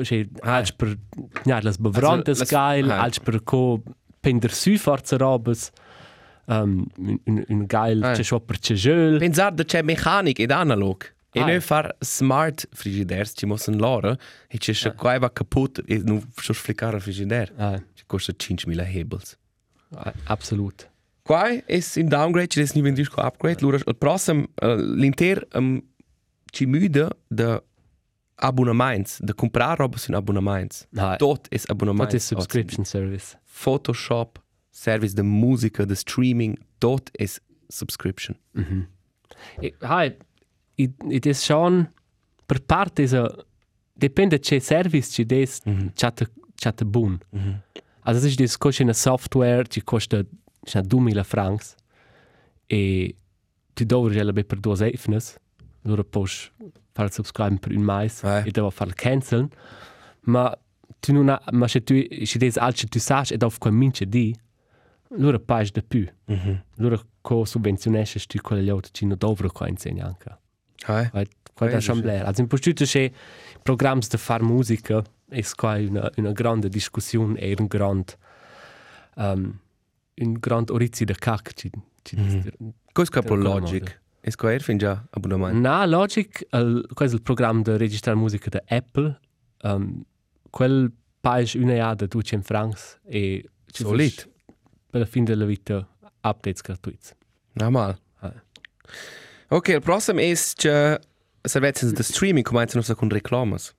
[0.02, 0.96] cioè als per
[1.44, 3.82] ja las bevrantes las- geil als per co
[4.20, 5.70] pender su forza robes
[6.46, 8.12] um, un, un geil Ah.
[8.14, 8.74] c'è scho per c'è
[9.18, 11.16] Pensar da c'è meccanica ed analog.
[11.30, 11.44] E Ah.
[11.46, 14.16] noi far smart frigiders, ci mossen l'ora,
[14.48, 17.52] e c'è se qua va caput e non so sfliccare il frigider.
[17.56, 19.36] ah, Ci costa 5.000 hebels.
[19.94, 20.90] ah, absolut
[21.22, 23.58] Qua è un downgrade, ci è venduto con upgrade.
[23.60, 25.78] Allora, il prossimo, uh, l'intero um,
[26.50, 27.62] ci muda da
[28.36, 30.86] abbonaments, da comprare roba su abbonaments.
[30.96, 32.12] ah, Tot è abbonaments.
[32.12, 37.26] what is subscription service Photoshop, service de musica, de streaming, tot è
[37.66, 38.34] subscription.
[39.60, 40.16] e hai
[41.10, 41.88] it is schon
[42.46, 43.26] per parte is a
[43.92, 45.60] depende c'è service ci des
[45.94, 47.18] chat chat bun
[48.02, 50.22] also es ist kostet eine software ci costa
[50.64, 51.74] c'è 2000 francs
[52.66, 53.14] e
[53.74, 55.36] tu dovri ela be per due eifnes
[55.84, 56.28] allora puoi
[56.92, 58.42] fare subscribe per un mais Eh.
[58.46, 59.48] e devo fare cancel.
[60.22, 60.52] Ma
[61.00, 64.34] tu non ha ma se tu se des alce tu sai ed auf comince di
[65.10, 66.06] allora paghi di più.
[66.78, 70.38] Allora co subventionesce tu quelle gli altri ci non dovre qua insegna anche
[70.86, 72.02] Ah, Weil, das Questo schon sì.
[72.02, 72.26] bler.
[72.26, 73.10] Also in Postüte c'è
[73.62, 78.16] programmi di far musica e qua una, una grande discussione e un grand
[79.16, 79.58] um,
[80.20, 81.70] un grand orizzi da cac ci,
[82.02, 82.40] ci mm.
[82.40, 82.52] È
[82.92, 84.00] Quello proprio con logic.
[84.20, 85.58] E qua è fin già abbonamento.
[85.58, 89.20] Na Logic, il, questo è il programma di registrare musica da Apple.
[89.62, 90.04] Um,
[90.50, 94.28] quel paese una jada 200 francs e Solid.
[94.90, 95.86] per la fine della vita
[96.22, 97.10] updates gratuiti.
[97.52, 97.98] Normal.
[98.18, 98.34] Ah.
[99.50, 101.00] Ok, il prossimo è che
[101.40, 103.74] servizi di streaming cominciano a con reclamas.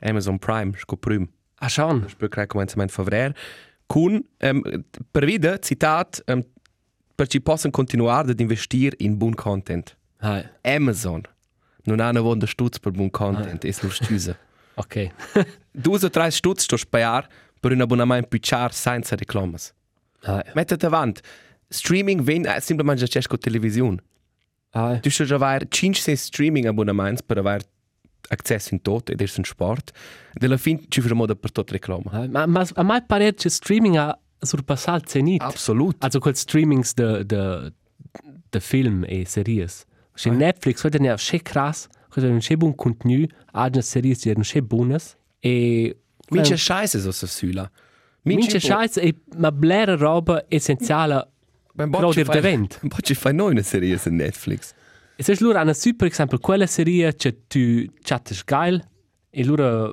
[0.00, 1.28] Amazon Prime, sco prim.
[1.56, 2.08] Ah, schon?
[2.08, 3.32] Spür creare cominciamo in febbraio.
[3.86, 6.42] Con, um, per vida, citat, um,
[7.14, 9.96] per ci possono continuare ad investire in buon content.
[10.18, 11.22] Ah, Amazon
[11.84, 14.38] non ha una buona stutz per buon content, è stüse.
[14.74, 15.10] ok.
[15.72, 17.26] Due o tre stutz sto spaiar
[17.58, 19.74] per un abbonamento più char senza reclamas.
[20.22, 21.20] Ah, Mettete avanti.
[21.68, 24.02] Streaming ven eh, semplicemente c'è con televisione.
[24.70, 27.64] Ah, Tu stai avere 5-6 streaming abbonamenti per avere
[28.28, 29.92] accesso in tutto ed è un sport.
[30.40, 32.10] E alla fine ci facciamo da per tutto reclama.
[32.10, 32.28] ah.
[32.28, 35.42] Ma, ma a mai pare che streaming ha surpassato il zenit.
[35.42, 35.96] Absolut.
[36.02, 37.72] Also quel streamings de, de,
[38.50, 39.84] de film e series.
[40.14, 44.44] Chez Netflix, heute ja schon krass, Cosa un che buon contenu, agna serie si erano
[44.44, 45.96] che buonas e
[46.30, 47.70] Mince scheiße so se süla.
[48.24, 51.26] mince scheiß e ma blera roba essenziale
[51.74, 52.78] pro dir d'event.
[52.88, 54.72] Bocci fai noi una serie su Netflix.
[55.16, 58.82] E se lura una super esempio quella serie che tu chattes geil
[59.30, 59.92] e lura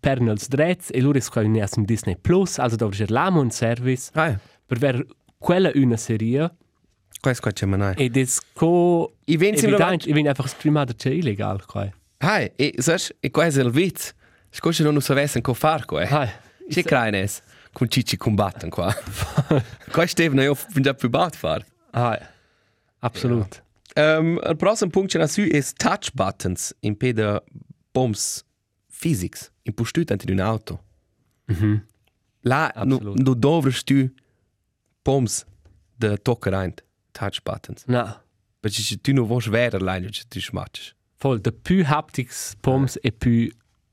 [0.00, 4.10] pernels drets e lura squai ne un Disney Plus, also da dir l'amo un service
[4.14, 5.04] Ah, per ver
[5.38, 6.54] quella una serie
[7.20, 7.94] qua è qua c'è manai.
[7.96, 11.88] e des co I venti evident, e viene einfach streamata c'è illegal qua.
[12.18, 14.12] Hai, e sai, e qua è il vizzo.
[14.50, 16.02] Scusa non so vessen co far qua.
[16.02, 16.28] Hai.
[16.68, 18.92] C'è craines con Cici combatten qua.
[19.90, 21.64] Qua Steven io fin già più bat far.
[21.90, 22.18] Hai.
[23.00, 23.62] Absolut.
[23.94, 27.42] Um, il prossimo punto c'è su è touch buttons in peda
[27.92, 28.42] bombs
[28.88, 30.84] physics in postut anti di un'auto.
[31.46, 31.86] Mhm.
[32.42, 33.18] Là nu, Absolut.
[33.18, 34.14] nu dovresti tu
[35.02, 35.44] bombs
[35.96, 36.50] de tocca
[37.12, 37.84] touch buttons.
[37.86, 38.22] Na,
[38.60, 40.94] Perché se tu non vuoi vedere line che tu smatches.
[41.18, 43.48] voll de più haptics poms e più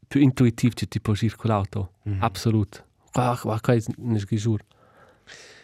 [0.07, 1.93] più intuitiv che tipo circolato.
[2.19, 2.83] Absolut.
[3.11, 4.63] Qua qua è ne giuro.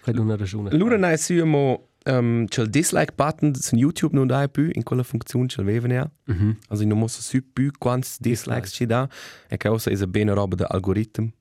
[0.02, 0.76] Qua è una ragione.
[0.76, 4.84] Lura nai su mo um, c'è il dislike button su YouTube non dai più in
[4.84, 6.10] quella funzione c'è il ja.
[6.26, 6.58] Mhm.
[6.70, 9.08] Also non posso su più quanti dislikes ci dà
[9.48, 11.32] e che cosa è una bene roba da algoritmo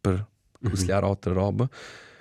[0.00, 0.26] per
[0.60, 1.68] usare altre roba.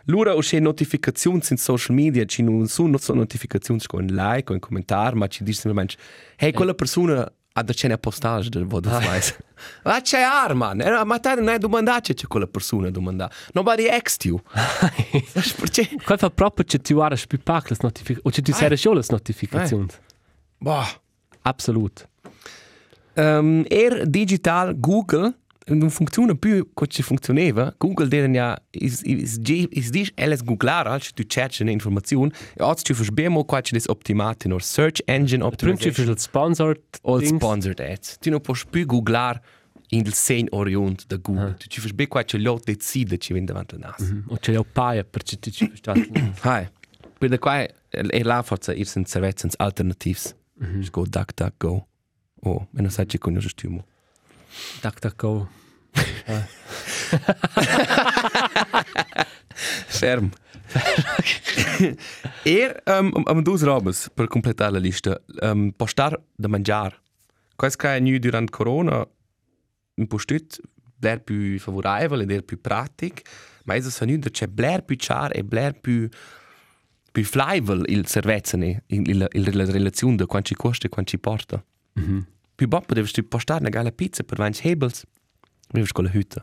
[0.07, 4.53] Lura usce notificazioni in social media ci non sono so notificazioni con un like o
[4.53, 5.95] un commentar ma ci dice semplicemente
[6.35, 9.37] hey quella persona ha da cena postage del vodo flies.
[9.83, 13.29] Ma c'è arma, eh, ma te non hai domandato c'è quella persona domanda.
[13.53, 14.41] Nobody asked you.
[16.65, 19.87] Che tu guardas più pac le notificazioni o che tu sai solo le notificazioni.
[20.57, 20.85] Boh.
[21.43, 22.09] Absolut.
[23.15, 27.73] Um, er digital Google non funziona più come ci funzionava.
[27.77, 32.31] Google deren ja is is is, is dis alles googlar als tu cerchi eine Information.
[32.55, 36.19] E oggi tu verbemo qua ci des optimate nor search engine ci optimization fai il
[36.19, 38.17] sponsor all sponsored ads.
[38.19, 39.39] Tu non puoi più googlar
[39.89, 41.55] in il sen orient da Google.
[41.57, 44.13] Tu ci verbe qua ci lo decide ci vende davanti al nas.
[44.27, 46.09] O c'è il paia per ci ci fai.
[46.41, 46.67] Hai.
[47.17, 50.35] Per da qua e la forza ir sen servizens alternativs.
[50.91, 51.87] Go duck duck go.
[52.41, 53.85] Oh, meno sai ci conosci tu mo.
[54.81, 55.47] Tac go.
[59.87, 60.31] Ferm.
[62.43, 65.19] er, um, um, um duas robas per completar la lista.
[65.41, 67.01] Um, postar da mangiar.
[67.55, 69.07] Quais che è nu durant corona
[69.95, 70.59] un postut
[70.97, 73.21] bler più favorevole ed er più pratic,
[73.65, 76.09] ma es sa nu da c'è bler più char e bler più
[77.11, 81.11] più flaivel il servezzene, il, il, il, la relazione da quanto ci costa e quanto
[81.11, 81.63] ci porta.
[82.63, 85.03] Più boppa devi tu postare una gala pizza per vanci hebels,
[85.69, 86.41] devi con la hütte.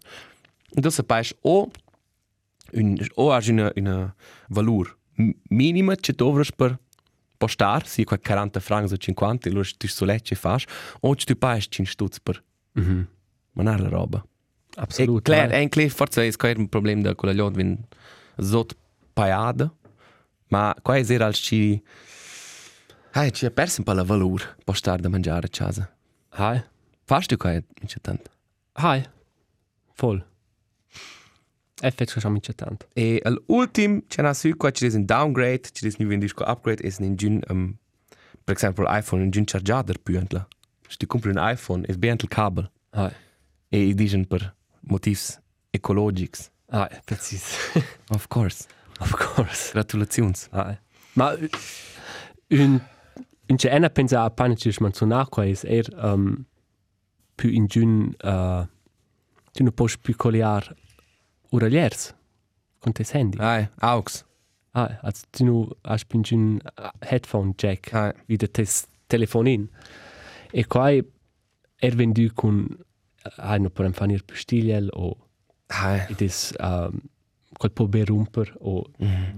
[0.75, 1.71] Und das sapais o
[2.75, 4.15] un o has una una
[4.51, 6.79] valur m- minima che dovras per
[7.39, 10.65] postar, si qua 40 francs o 50, e lo tu solecce fas,
[11.01, 12.43] o tu pais 5 stutz per
[12.75, 13.07] Mhm.
[13.53, 14.23] manar la roba.
[14.77, 15.27] Absolut.
[15.27, 15.63] E hai.
[15.65, 17.79] é claro, forza è square un problema da quella lot vin
[18.39, 18.77] zot
[19.15, 19.73] paiada,
[20.49, 21.83] ma qua è era al ci
[23.13, 25.91] Hai, ci ha perso un po' la valur postar da mangiare a casa.
[26.31, 26.63] Hai.
[27.05, 28.31] Fas tu qua c'è tanto.
[28.73, 29.05] Hai.
[29.97, 30.25] Voll.
[31.83, 32.87] Effettivamente schon mit tanto.
[32.93, 36.95] E l'ultim c'è una su qua c'è un downgrade, c'è un nuovo disco upgrade, è
[36.99, 37.75] un gin, um,
[38.45, 40.47] per esempio l'iPhone, un gin charger più entla.
[40.87, 42.71] Se tu compri un iPhone, è ben il cable.
[42.91, 43.13] Hai.
[43.69, 45.19] E dicono per motivi
[45.71, 46.51] ecologici.
[46.69, 47.57] Hai, precis.
[48.11, 48.67] Of course.
[48.99, 49.71] of course.
[49.73, 50.35] Gratulazioni.
[50.51, 50.77] Hai.
[51.15, 51.49] Ma eh,
[52.49, 52.81] un
[53.51, 56.45] un c'è una pensa a panici smanzonar qua è er um,
[57.35, 58.67] più in giun uh,
[59.53, 60.75] tu non puoi più colliar
[61.51, 62.15] uraliers
[62.79, 63.39] con te handy.
[63.39, 64.25] Ai, aux.
[64.73, 66.61] Ah, also du nu hast bin ein
[67.01, 68.13] Headphone Jack Ai.
[68.27, 69.69] wie der tes Telefonin.
[70.53, 72.69] E qua er vendu con
[73.37, 75.17] hanno per infanir pestigliel o
[75.67, 76.07] Ai.
[76.09, 77.03] it is um,
[77.59, 78.85] quel po berumper o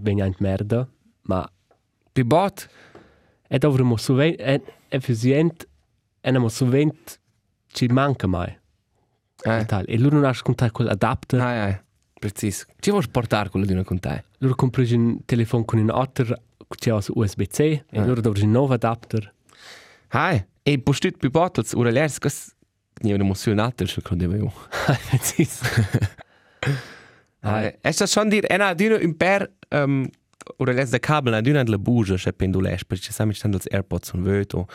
[0.03, 0.87] veniant merda,
[1.22, 1.51] ma
[2.12, 2.25] Pi
[3.52, 3.54] bot.
[3.54, 5.66] è dovremmo suvent è effisient
[6.20, 7.20] e nemo suvent
[7.72, 8.58] ci manca mai.
[9.44, 9.64] Ai.
[9.66, 9.84] Tal.
[9.88, 11.80] E loro non has contato quel adapter, Ai, ai.
[12.18, 12.64] Precis.
[12.78, 14.24] Ci vuoi portare quello di una con te?
[14.38, 18.04] loro compri un telefono con un alter che ha USB-C e Ah.
[18.04, 19.32] loro dovranno un nuovo adapter.
[20.08, 20.44] Ai.
[20.62, 22.54] E postut pi bot, als ora lers, kas...
[23.02, 24.52] Nie una emozionata, se credevo io.
[25.10, 25.60] Precis.
[27.40, 27.74] Ai.
[27.80, 29.50] È sta schon dir, ena, di un per...
[29.70, 30.08] Um,
[30.59, 33.66] ora lers da kabel, di una la buja, se pendules, perché sa mi stanno als
[33.70, 34.66] AirPods un vöto.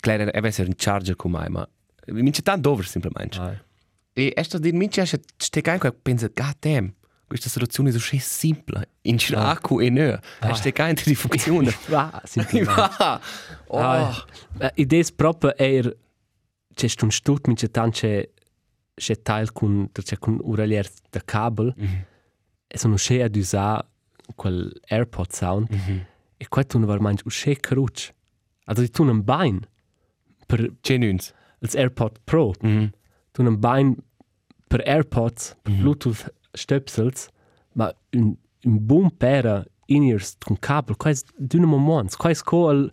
[0.00, 1.66] Claro, è essere un charger con mai, ma...
[2.08, 3.38] Mi c'è tanto over, semplicemente.
[3.38, 3.64] Ah.
[4.12, 6.90] E esta dir mince așa stai anche pensa god damn
[7.26, 12.22] questa soluzione è così semplice in acqua e nö e stai anche di funziona Ah,
[12.24, 12.70] simplesmente.
[13.66, 14.26] oh Ah,
[14.74, 15.94] e des proprio er
[16.74, 18.32] c'è un stut mince tanche
[18.94, 22.04] c'è tail con c'è con uralier da cable Mhm.
[22.68, 23.84] e sono sche ad usare
[24.34, 26.06] quel AirPod sound Mhm.
[26.38, 28.12] e qua tu non var manch usche cruch
[28.64, 29.60] also di tu un bain
[30.46, 31.32] per C'è nuns.
[31.62, 32.90] als AirPod Pro Mhm.
[33.32, 33.96] tu un bain
[34.66, 35.80] per AirPods per Mhm.
[35.80, 37.28] Bluetooth stöpsels
[37.74, 42.34] ma un un boom pera in ears con cable qua è d'un moment qua è
[42.42, 42.90] co al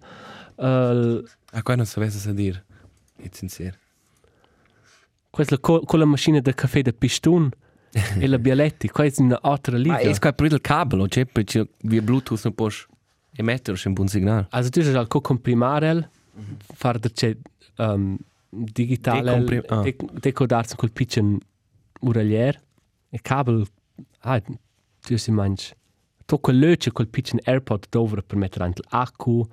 [0.57, 2.65] al Ah, qua non sapesse a dire.
[3.15, 3.77] È sincero.
[5.29, 7.49] Questa con la macchina da caffè da pistone
[8.19, 9.99] e la bialetti, questa è un'altra Ma liga.
[9.99, 12.71] è qua per il cavo, c'è perché via Bluetooth non puoi
[13.35, 14.47] emettere un buon segnale.
[14.49, 16.09] Also tu hai co comprimare,
[16.73, 17.35] fare da c'è
[17.77, 18.17] um,
[18.49, 19.81] digitale, Decomprim- ah.
[19.81, 21.37] de decodarsi col piccolo
[22.01, 22.59] uralier
[23.09, 23.65] e cable,
[24.21, 24.41] ah,
[25.01, 25.71] tu si mangi.
[26.25, 29.45] Tocca l'occhio col piccolo AirPod dove per mettere anche l'acqua,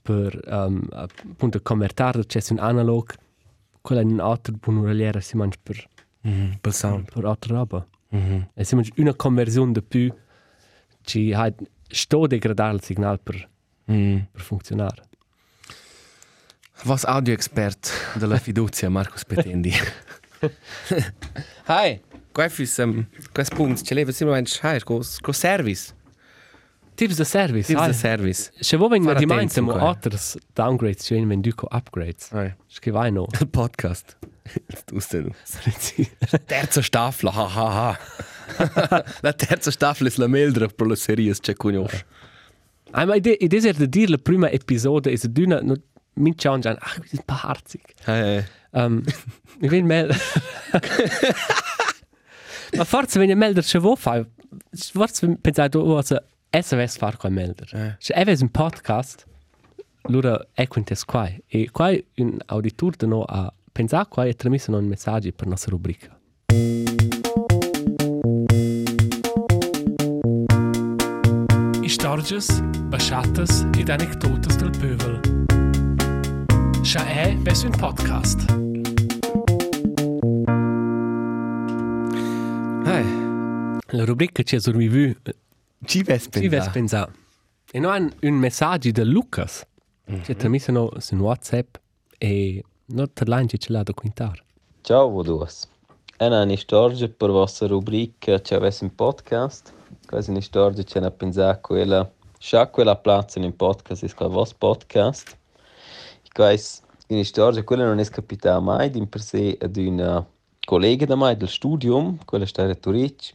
[0.00, 3.14] per um, appunto convertire, c'è un analog,
[3.80, 5.88] quella è un'altra buona uraliera si mangia per,
[6.24, 6.58] Mhm.
[6.60, 7.10] Per sound.
[7.12, 7.86] per altra roba.
[8.08, 8.48] Mhm.
[8.54, 10.14] E se mangi una conversione di più,
[11.02, 11.52] ci hai
[11.88, 13.48] sto degradare il segnale per,
[13.86, 14.26] Mhm.
[14.32, 15.02] per funzionare.
[16.84, 19.72] Was Audio-Expert della fiducia, Marcus Petendi.
[21.68, 22.00] Hi,
[22.32, 25.92] qua fis, um, qua spunts, ce leva simplemente, hi, co, co service.
[26.94, 27.66] Tips de service.
[27.66, 28.52] Tips de service.
[28.60, 32.30] Se vuoi venire di mente, ma otters downgrades, ci vengono duco upgrades.
[32.32, 32.54] Hi.
[32.68, 33.26] Scrivai no.
[33.40, 34.16] Il podcast.
[34.86, 35.24] Tu stai
[36.46, 37.98] Terza staffla, ha ha ha.
[39.22, 42.04] La terza staffla è la meldra per le serie, c'è conosci.
[42.90, 45.74] Ah, ma idee idee er de dir la prima episode is d'una no
[46.14, 47.82] min change an ach, ist paar harzig.
[48.06, 49.04] Eh, Um,
[49.60, 50.08] ich will mel.
[52.76, 54.24] ma forse wenn ihr melder che wo fa.
[54.74, 56.12] Forse pensai du was
[56.52, 57.96] SOS far qua melder.
[58.00, 59.26] Se eves un podcast
[60.08, 64.86] lura equintes quai e quai un auditor de no a pensar quai e tramisso un
[64.86, 66.16] messaggio per nostra rubrica.
[71.82, 75.20] Historias, bachatas ed anecdotas del pövel.
[76.82, 78.48] Scha è ves un podcast.
[82.84, 83.04] hi.
[83.88, 85.16] La rubrica ci ha survivu
[85.84, 87.10] Ci ves Ci ves pensar.
[87.72, 89.66] E no han un messaggio da Lucas.
[90.22, 91.76] Ci tramisso no su WhatsApp
[92.18, 94.42] e no te l'han ci l'ha da quintar.
[94.82, 95.68] Ciao vodus.
[96.16, 99.72] È una storia per vostra rubrica che avesse un podcast.
[100.06, 104.04] Questa è una storia che ne pensa quella Scha quella plazza in un podcast è
[104.04, 105.34] il vostro podcast.
[106.30, 110.22] Questa è una storia quella non è capitata mai in per sé ad una
[110.62, 113.34] collega da mai del studium, quella sta a Turic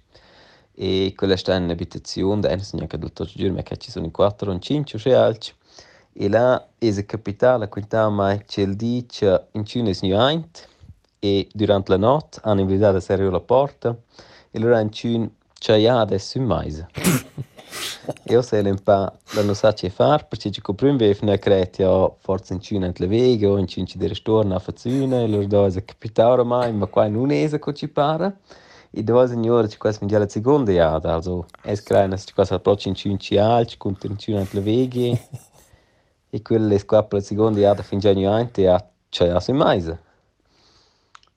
[0.76, 4.06] e quella sta in abitazione, da non che tutto il giorno, ma che ci sono
[4.06, 5.54] in 4 o 5 o 6 altri.
[6.14, 10.62] E là è capitata quinta mai che il dice in Cina è niente
[11.20, 13.96] e durante la notte hanno invitato a serrare la porta
[14.52, 16.86] e allora in Cina c'è adesso in mais.
[18.26, 22.12] Io se un po' la non sa che fare perché ci prima avevo una creatia
[22.18, 25.46] forse in Cina le veghe o in Cina ci deve storna a fazzina e allora
[25.46, 28.38] da è capitato ormai ma qua non è che ci pare
[28.90, 32.56] e dove signore ci questa mangiare la seconda iada also es klein es ci questa
[32.56, 35.28] approccio in Cina ci alci con in Cina le veghe
[36.30, 36.42] e
[37.04, 39.98] per la seconda iada fin già niente e c'è a in mais.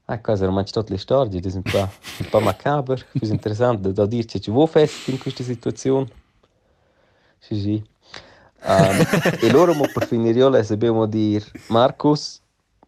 [0.07, 3.93] Ah, quasi ormai c'è tutte le storie, è un po', un po' macabro, è interessante
[3.93, 6.09] da dirci, ci vuoi fest in questa situazione?
[7.39, 7.91] Sì, sì.
[8.65, 9.07] Um,
[9.41, 12.41] e loro, mo, per finire, io dobbiamo dire, Marcus,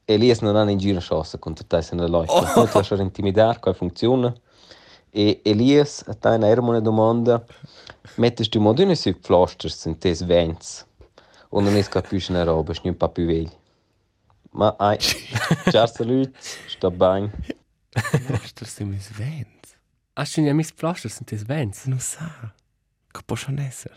[0.04, 2.26] Elias non hanno in giro chance contro te se ne loi.
[2.28, 2.42] Oh.
[2.54, 4.32] Non ti lasciare intimidare, come funziona.
[5.10, 6.28] E Elias, a te
[6.70, 7.44] una domanda,
[8.16, 8.58] mettesti
[8.94, 10.93] su Pflasters in tes vents, o non è
[11.88, 13.60] capisci una roba, è un po' più veglio.
[14.52, 14.98] Ma, ai,
[15.70, 16.32] ciao salut,
[16.66, 17.30] sta bene.
[18.28, 19.76] Mostras si mis vents.
[20.16, 21.86] Hast du ja mis Pflaster sind das Vans?
[21.86, 22.54] Non sa.
[23.26, 23.94] Può schon essere.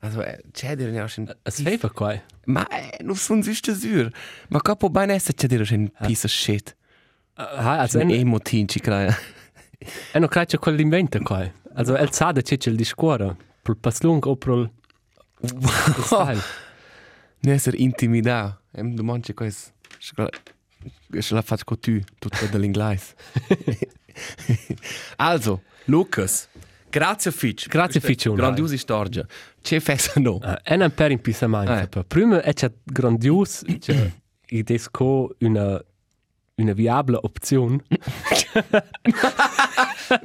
[0.00, 1.34] Also, eh, c'è dire ne schon.
[1.42, 2.20] Es feva quai.
[2.46, 4.10] Ma eh, non sono giusto sur.
[4.48, 6.76] Ma che può bene essere c'è dire schon piece of shit.
[7.36, 9.16] Ha, also Un en, emotin ci crea.
[10.12, 11.50] en no credo quel inventa quai.
[11.74, 13.36] Also el sa da c'è il discuore.
[13.62, 14.70] Pro paslung o pro il
[17.44, 18.60] Ne essere intimidato.
[18.72, 19.72] Em domande quais.
[19.98, 23.14] Ce la faccio con tu, tutto dall'inglese.
[25.16, 26.48] also, Lucas,
[26.90, 27.68] grazie Fitch.
[27.68, 29.26] Grazie, Fitch, un Grandiosa storia.
[29.62, 30.40] C'è festa no.
[30.42, 31.66] Uh, en un per in pisa mai.
[31.66, 31.88] Eh.
[31.98, 32.04] Eh.
[32.04, 34.10] Prima è c'è grandios, c'è
[34.48, 35.82] idesco una
[36.56, 37.82] una viabile opzione.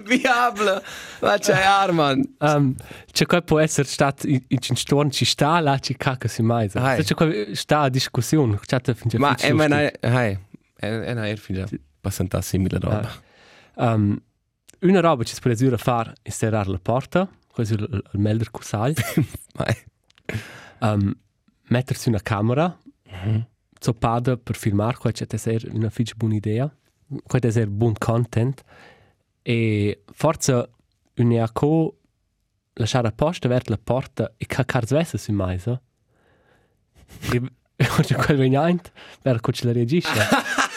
[0.05, 0.83] Viable.
[1.21, 2.35] Ma c'è Arman.
[2.39, 2.75] Um,
[3.11, 6.69] c'è qua può essere stato in in storn ci sta là ci cacca si mai.
[6.73, 7.03] Hai.
[7.03, 9.17] C'è qua sta a discussione, c'è da finge.
[9.17, 10.37] Ma ma nein, hey.
[10.75, 11.65] è è una erfinja
[11.99, 13.11] passanta simile roba.
[13.75, 14.21] Um,
[14.81, 18.51] una roba che si può dire fare è serrare la porta, così il, il, melder
[18.51, 18.93] cusai,
[20.79, 21.13] um,
[21.67, 22.77] mettersi una camera,
[23.09, 23.45] Mhm.
[23.79, 26.73] Zoppada per filmare, questo è essere una fiche buona idea,
[27.07, 28.61] questo è essere buon content,
[29.41, 30.69] e forse
[31.15, 31.97] un eco
[32.73, 35.81] lasciare apposta verso la porta e cacare svesse su mai, so?
[37.31, 37.41] E
[37.97, 40.11] oggi quel vegnante, per cui ce la reagisce.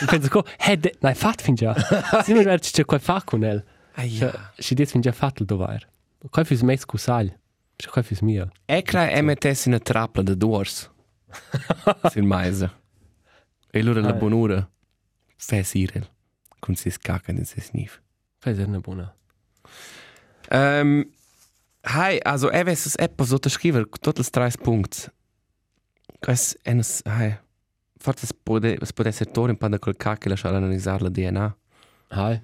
[0.01, 1.75] E penso che, eh, de- l'hai fatto fin già.
[2.23, 3.65] Sì, ma c'è quel fa con elle.
[3.95, 4.53] Aia.
[4.57, 5.89] Si dit fin già fatto il dovere.
[6.31, 7.37] Qual fis mes cusagl?
[7.77, 8.49] C'è qual fis mia.
[8.65, 10.91] Ecra MTS in a trappola de dors.
[12.07, 12.71] Sil maise.
[13.75, 14.71] E allora la Ah, bonura
[15.37, 16.07] fa sirel.
[16.61, 18.01] Con si scacca in se snif.
[18.39, 19.15] Fai ser una buona.
[20.51, 21.11] Um,
[21.81, 25.11] hai, also er wes es etwas so skriver totals drei Punkte.
[26.21, 27.39] Quas enes hai.
[27.99, 31.57] Forse es pode es pode ser tor in panda col cacche lasciare analizzare la DNA.
[32.09, 32.41] Hai.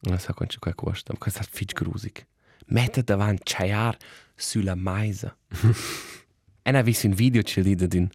[0.00, 2.26] Non so quanto qua costa, ma questo è fitch grusig.
[2.66, 3.96] Mette davanti chaiar
[4.34, 5.36] sulla maisa.
[6.62, 8.08] e ne visto un video che lì din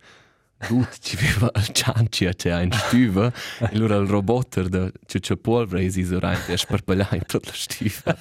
[0.67, 5.19] Dut ci aveva il cianci che ha in stuva e allora il roboter da c'è
[5.19, 8.15] c'è polvere e si sorrente e sparpagliare in tutta la stuva.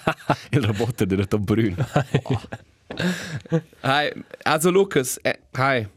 [0.50, 1.76] il roboter era tutto bruno.
[3.80, 4.12] Hai,
[4.42, 5.88] also Lucas, eh, hai,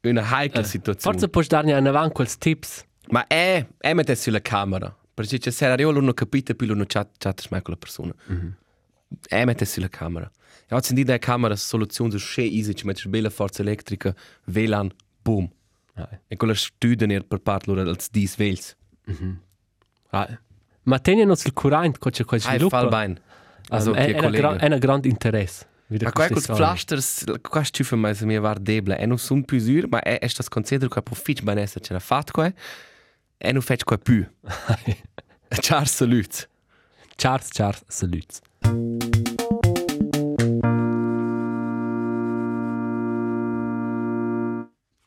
[0.00, 1.16] è una heikla situazione.
[1.16, 2.84] Forse puoi darne in avanti quels tips.
[3.10, 4.94] Ma è, è mette sulla camera.
[5.14, 8.12] Perché c'è se io non capite più non chat chat con la persona.
[8.26, 8.32] È
[9.44, 10.30] mette sulla camera.
[10.68, 14.90] E oggi di da camera soluzione so sche easy, ci metti bella forza elettrica, WLAN,
[15.22, 15.50] boom.
[15.94, 16.18] Hai.
[16.28, 18.74] E con la studia ner per part loro als dis vels.
[20.10, 20.38] Hai.
[20.84, 22.76] Ma tenianos il current co c'è quel Hai sviluppo.
[22.76, 23.20] fall bein.
[23.68, 24.66] Also Um, è, che è, una gra- è collega.
[24.66, 25.66] una grande interesse.
[25.86, 26.64] Wieder Ma qua queste col storie.
[26.64, 28.96] flasters, qua stufa mai se mi var deble.
[28.98, 31.78] E non sun più sur, ma è è stas considero qua po fitch ben essa
[31.80, 32.50] c'era fat qua.
[33.38, 34.26] E non fetch qua più.
[35.60, 36.48] Ciao salut.
[37.16, 38.40] Charles, Charles, saluts.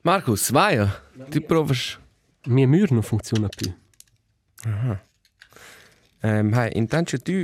[0.06, 0.78] Markus, vai.
[1.32, 1.98] Du provas
[2.46, 3.74] Mia mur non funziona più.
[6.22, 7.44] Um, hai, intanto tu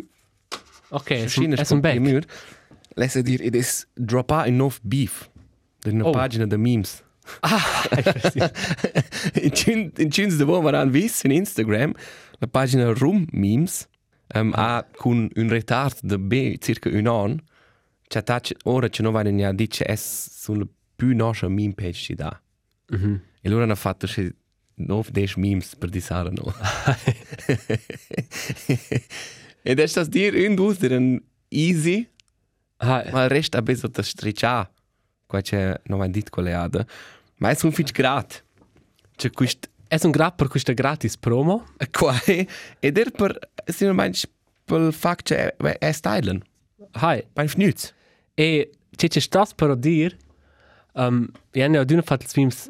[0.89, 1.99] Ok, è schiene un, è un back.
[1.99, 2.23] mur,
[2.95, 5.27] laisse dir ed es droppa in nov beef.
[5.79, 6.11] Da una Oh.
[6.11, 7.03] pagina de memes.
[7.41, 7.85] Ah,
[9.41, 11.93] in cin in cins de wo varan vis in Instagram
[12.39, 13.87] la pagina rum memes
[14.35, 17.41] um, ha con un retard de b circa un an.
[18.07, 22.39] C'è tac ora che non va dice es sulla più nostra meme page ci da.
[22.91, 23.21] Mhm.
[23.43, 24.35] E loro hanno fatto che
[24.75, 26.53] nov des memes per di Sara no.
[29.63, 31.19] Ed è das dir un dus dir un
[31.49, 32.07] easy
[32.77, 33.11] Hai.
[33.11, 34.69] Ma il resto ha bisogno di stricciare.
[35.27, 36.85] Qua c'è, non hai detto quale ada.
[37.37, 38.43] Ma è un fitch grat.
[39.15, 41.65] C'è questo È un grab per questa gratis promo.
[41.91, 44.27] qua ed è per, se non mangi,
[44.63, 46.41] per il fatto che è, è stylen.
[46.93, 47.23] Hai.
[47.33, 47.93] Ma è fnuz.
[48.33, 50.17] E c'è c'è stas per dir,
[50.93, 52.69] um, io ne ho d'una fatto il films,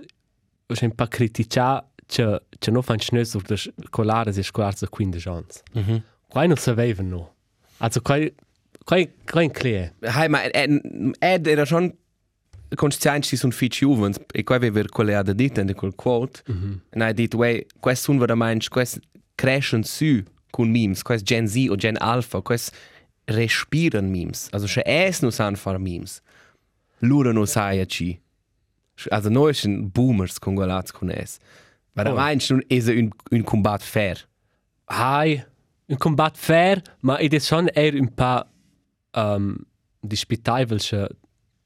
[0.67, 4.87] c'è un po' criticare che, che non fanno schnell sur de scolare e scolare da
[4.87, 5.45] 15 anni.
[5.73, 6.03] Mhm.
[6.27, 7.35] Qua non sapevano no.
[7.77, 8.17] Also qua,
[8.83, 9.93] qua, qua in clear.
[10.01, 11.93] Hai, ma Ed era schon
[12.75, 14.19] consciente di un fitch juvens.
[14.31, 16.41] E qua aveva quelle ada dita in quel quote.
[16.89, 18.99] E hai detto, wey, questo sono veramente, questo
[19.35, 21.01] crescen su con memes.
[21.01, 22.41] Questo Gen Z o Gen Alpha.
[22.41, 22.75] Questo
[23.25, 24.47] respiran memes.
[24.51, 26.21] Also, se es non sanno fare memes.
[27.01, 28.19] Lura non sai a ci.
[29.09, 31.39] Also, noi sono boomers con guardati con es.
[31.93, 34.27] Veramente non è un, un combat fair.
[34.85, 35.43] Hai,
[35.87, 38.45] un combat fair, ma ed è schon eher un po'
[39.15, 39.55] um,
[39.99, 41.07] disputevole che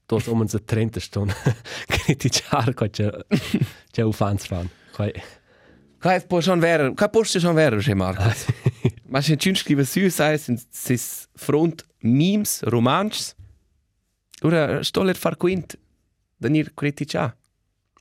[0.06, 1.36] dort um unsere 30 Stunden
[1.86, 3.10] criticare qua c'è
[3.90, 4.68] c'è un fans fan.
[4.92, 5.10] Qua
[5.98, 8.46] Kaj può schon vero, kaj può schon vero, že Markus.
[9.08, 10.96] Ma se čim skriva su, sai, se
[11.34, 13.34] front memes, romances,
[14.42, 15.78] ora stoller far quint,
[16.36, 17.36] da nir critica.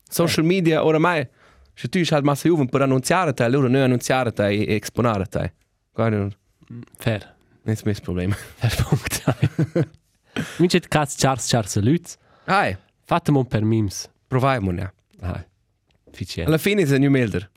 [0.10, 1.28] Social media, oramai,
[1.74, 5.54] se tu hai massa juven per annunziare te, allora noi annunziare te e exponare te.
[5.94, 6.34] Guarda, non
[6.98, 7.36] fair.
[7.64, 8.36] è il mio problema.
[8.60, 9.24] Fair punkt.
[10.58, 12.18] Mince caz Charles Charles Lutz.
[12.46, 14.10] Hai, Fatem un per memes.
[14.28, 14.94] proviamo, ja.
[15.22, 15.44] Hai.
[16.12, 16.48] Ficient.
[16.48, 17.50] Alla fine è un melder.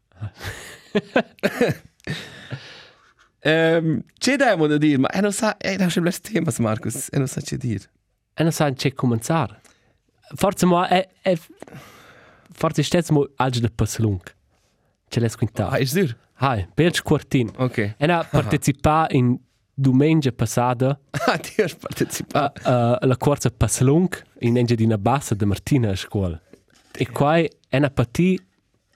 [3.44, 6.52] um, c'è da mo da dire, ma e non sa, e non c'è il tema,
[6.58, 7.84] Markus, e non sa c'è dire.
[8.38, 9.60] E non sa c'è cominciare.
[10.36, 11.36] Forse mo è è
[12.52, 14.22] forse stets mo alge de paslung.
[15.08, 15.70] Ce l'es quinta.
[15.70, 16.16] Ah, ist dur?
[16.34, 17.50] Hai, Belge Quartin.
[17.56, 17.94] Ok.
[17.98, 19.36] E ha partecipato in
[19.74, 22.60] domenica passata Ah, ti hai partecipato.
[22.62, 24.08] uh, alla corsa paslung
[24.40, 26.40] in Engia di Bassa de Martina a scuola.
[26.92, 28.42] E qua è una partita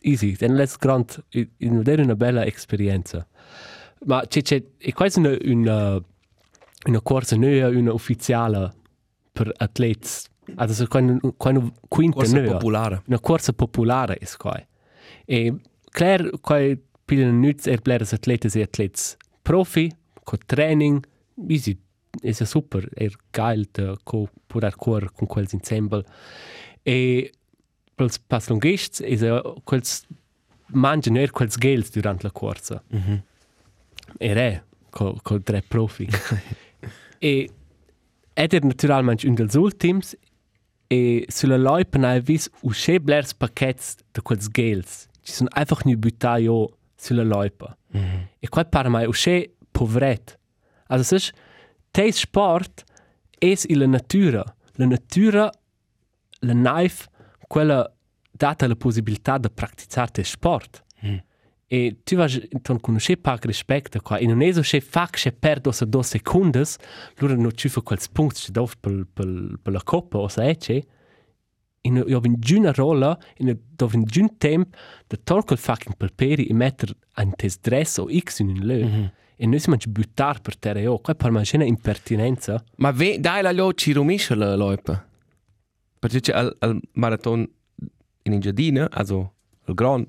[0.02, 3.26] easy, è una grande, è una bella esperienza.
[4.04, 6.00] Ma c'è, c'è, è quasi una, una,
[6.86, 8.74] una corsa nuova, una ufficiale
[9.32, 10.30] per atleti.
[10.56, 12.52] Also, quando, quando quinta Corsa nuova.
[12.52, 13.02] popolare.
[13.06, 14.60] Una corsa popolare è qua.
[15.24, 15.54] E
[15.90, 16.58] clar, qua
[17.04, 21.04] pigliano nuts er bleres atletes e atlets profi, con training,
[21.48, 21.78] easy,
[22.20, 26.04] è super, è geil de co poter correre con quels ensemble.
[26.82, 27.32] E
[27.94, 30.06] pels pas lunghists, è quels
[30.72, 32.82] mangiano er quels gels durant la corsa.
[32.94, 33.22] Mm -hmm.
[34.18, 36.08] E re, con co tre profi.
[37.18, 37.48] e
[38.34, 40.14] ed er naturalmente un dels ultims
[40.88, 45.08] e sulla loipa na vis usce blers paquets de quels gels.
[45.22, 47.76] Ci sono einfach nu butaio sulla loipa.
[47.94, 48.26] Mm -hmm.
[48.40, 50.38] E qua para mai usce povret.
[50.86, 51.32] Also es
[51.90, 52.84] teis sport
[53.38, 54.44] es in la natura.
[54.76, 55.50] La natura,
[56.40, 57.08] la naif,
[57.48, 57.92] quella
[58.30, 60.82] data la possibilità di praticare te sport.
[61.72, 61.78] Mm.
[61.78, 64.18] E tu vas ton conosce pac rispetto qua.
[64.18, 66.62] E non è so che fa che perdo se due secondi,
[67.18, 70.42] allora non ci fa quels punti che dove per, per, per la coppa o se
[70.42, 70.86] ecce.
[71.80, 75.54] E no, io ho in giuna rolla, e no, dove in giun tempo, da tolgo
[75.54, 78.84] il fucking palperi e mettere un tes dress o x in un lö.
[78.84, 79.12] Mhm.
[79.36, 80.98] E noi siamo buttare per terra io.
[80.98, 82.62] Qua per me c'è una impertinenza.
[82.76, 85.04] Ma ve, dai la lo ci rumisce la loipa.
[85.98, 87.48] Perché c'è al, al marathon
[88.22, 89.32] in Giardina, also
[89.64, 90.08] al Grand,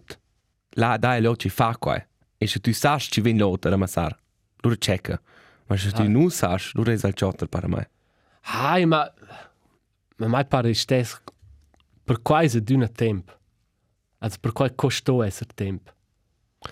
[0.76, 2.04] là dai lo ci fa qua.
[2.38, 4.18] E se tu sai ci viene l'altro a massare,
[4.62, 5.20] loro checca.
[5.68, 7.90] Ma se tu non sai, loro è al ciotter per me.
[8.42, 9.12] Hai, ma...
[10.18, 11.22] Ma mai pare stes
[12.04, 13.34] per quasi d'una tempo.
[14.20, 15.92] Also per quai costò essere tempo.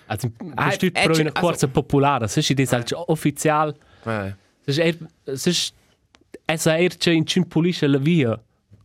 [0.06, 3.04] Also, Ah, ah, stut eh, pro cioè, una corsa popolare, se ci dice ah.
[3.08, 4.34] ufficial, Eh.
[4.66, 4.96] se er,
[5.36, 5.72] se
[6.46, 8.40] essa er c'è in cin pulisce la via,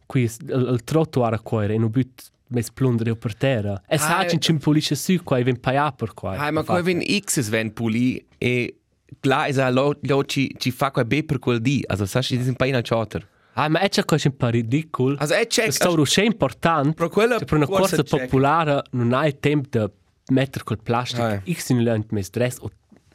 [0.05, 3.82] qui il, il trottoir a cuore e non but mes plundere per terra.
[3.88, 6.36] E sa Ah, in cin pulisce su qua e ven paia per qua.
[6.38, 8.76] Ah, ma qua viene X es ven puli e
[9.22, 11.84] là è lo lo ci ci fa qua be per quel di.
[11.88, 13.28] Also sai ci pa in al ciotter.
[13.54, 15.16] Ah, ma è c'è cosa un po' ridicolo.
[15.18, 15.78] Also è check.
[15.84, 16.93] Questo è importante.
[16.93, 21.41] Pro quella per una corsa popolare non hai tempo di mettere quel plastic Ah.
[21.52, 22.70] X in l'ant mes dress o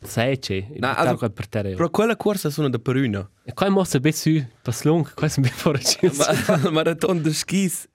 [0.05, 1.75] e No, buttare also- per terra.
[1.77, 3.29] Pro quella corsa sono da peruna.
[3.45, 5.81] E qua mossa be su, pas lung, qua sono ben fuori
[6.17, 7.87] Ma il marathon de skis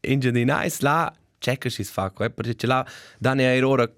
[0.00, 2.86] in Giardina è là checker si fa qua perché c'è là
[3.18, 3.88] danni a ora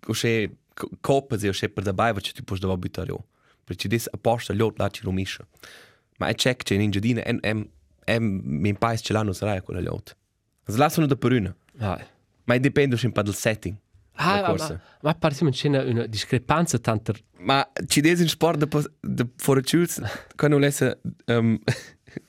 [0.00, 0.56] che
[1.00, 3.24] coppa se o per da bai che tu puoi da buttare io.
[3.64, 5.46] Perché dis apposta l'ot là ci rumisce.
[6.18, 7.68] Ma è check c'è in Giardina em em
[8.04, 10.16] em min pais ce l'hanno sarà quella l'ot.
[10.64, 11.54] Also là sono da peruna.
[11.78, 11.98] Ah,
[12.44, 13.76] Ma dipende un po' dal setting.
[14.14, 14.72] ah La ma, corsa.
[14.74, 18.66] ma, ma pare che c'è una, una discrepanza tanto Ma ci des in sport de,
[18.66, 20.00] pos- de fortitudes
[20.36, 21.58] quando lesse um,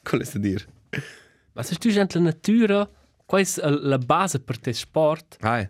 [0.03, 0.65] come lesse dir.
[1.53, 2.89] Ma se tu già la natura,
[3.31, 5.67] qua è la base per te sport Hai.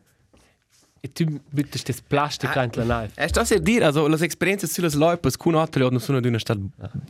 [1.04, 2.64] e tu buttest das plastic Ah.
[2.64, 3.10] in la nave.
[3.16, 6.40] Es das er dir, also las experienze sulle loipas kun altre non sono di una
[6.40, 6.58] stat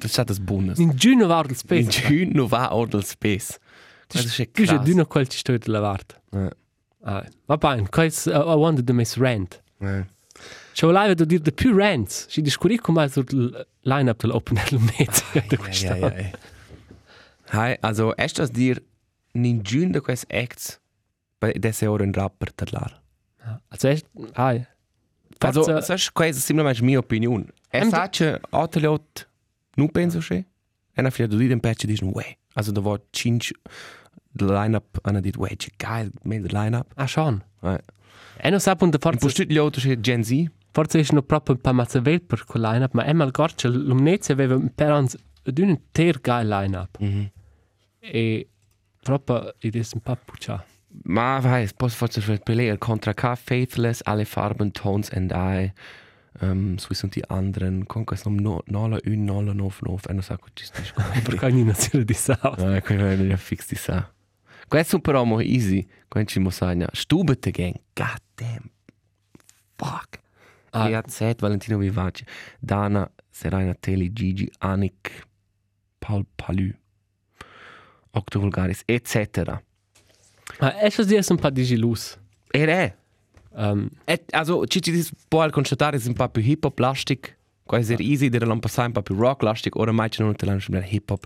[0.06, 0.78] statas buonas.
[0.80, 2.08] In giugno war del In space.
[2.08, 3.58] giun no va ordel space.
[4.08, 4.86] Questo è Tu già krass.
[4.86, 6.20] d'una quel ci sto della vart.
[6.34, 6.49] Eh,
[7.04, 9.60] Ah, va bene, qua è a wonder the miss rent.
[9.80, 10.06] eh.
[10.74, 12.28] C'è un live da dire di più rents.
[12.30, 13.26] Si discuri come sul
[13.82, 15.26] line-up dell'Open Air Lumnezia.
[15.34, 16.30] Ja, ja, ja.
[17.49, 18.82] Hai, also es das dir
[19.34, 20.80] nin giun de quest acts
[21.40, 23.02] bei desse ora in rapper tadlar.
[23.70, 24.06] Also, echt,
[24.36, 24.54] ah,
[25.44, 27.48] Also, das ist quasi simplemente mia opinion.
[27.72, 29.28] Es Em- sace ateliot
[29.76, 30.46] nu penso che.
[30.94, 33.54] E na fia du dir in patch dici, "Wey." Also da war cinque
[34.34, 37.42] de line-up ana dit, "Wey, che geil, mit de line-up." ah, schon.
[37.64, 37.80] Eh.
[38.44, 40.46] E non sa punto Und forza, postut gli altri che Gen Z.
[40.74, 44.60] forza è non proprio un po' mazzavel per quel line-up, ma Emma Gorcia, Lumnezia aveva
[44.76, 46.98] per ons un intero geil line-up.
[47.00, 47.32] Mhm.
[48.00, 48.48] E
[49.02, 50.66] proprio, ed è un po' puccia.
[51.04, 55.72] Ma weiß, posso forse Pelé contra K, Faithless, alle Farben, Tones and I.
[56.39, 57.86] Um, so sind die anderen.
[57.86, 60.06] Con questo no, nola, un, nola, nov, nov.
[60.08, 62.39] E non so cosa ci stai Perché ogni nazione di sa.
[62.41, 64.12] Ah, quello è già fix di sa.
[64.68, 65.86] Questo però mo easy.
[66.08, 66.88] Quando ci mosagna.
[66.91, 67.76] Stubete gang.
[67.93, 68.70] God damn.
[69.76, 70.20] Fuck.
[70.72, 70.86] Ah.
[70.86, 71.04] Ah.
[71.08, 72.26] Zed, Valentino Vivace.
[72.60, 75.28] Dana, Serena Teli, Gigi, Annik,
[75.99, 76.81] Paul Palü.
[78.12, 79.62] Octo Vulgaris, etc.
[80.59, 82.18] Ma è schon dir un po' di gilus.
[82.51, 82.95] Ed è.
[83.53, 86.78] Um, Et, also, ci ci dis può al constatare è un po' più hip hop
[86.80, 87.38] lastic.
[87.64, 87.97] Quasi ah.
[87.99, 89.76] easy, der l'hanno passato un po' più rock lastic.
[89.76, 91.26] Ora mai c'è non te l'hanno schon hip hop.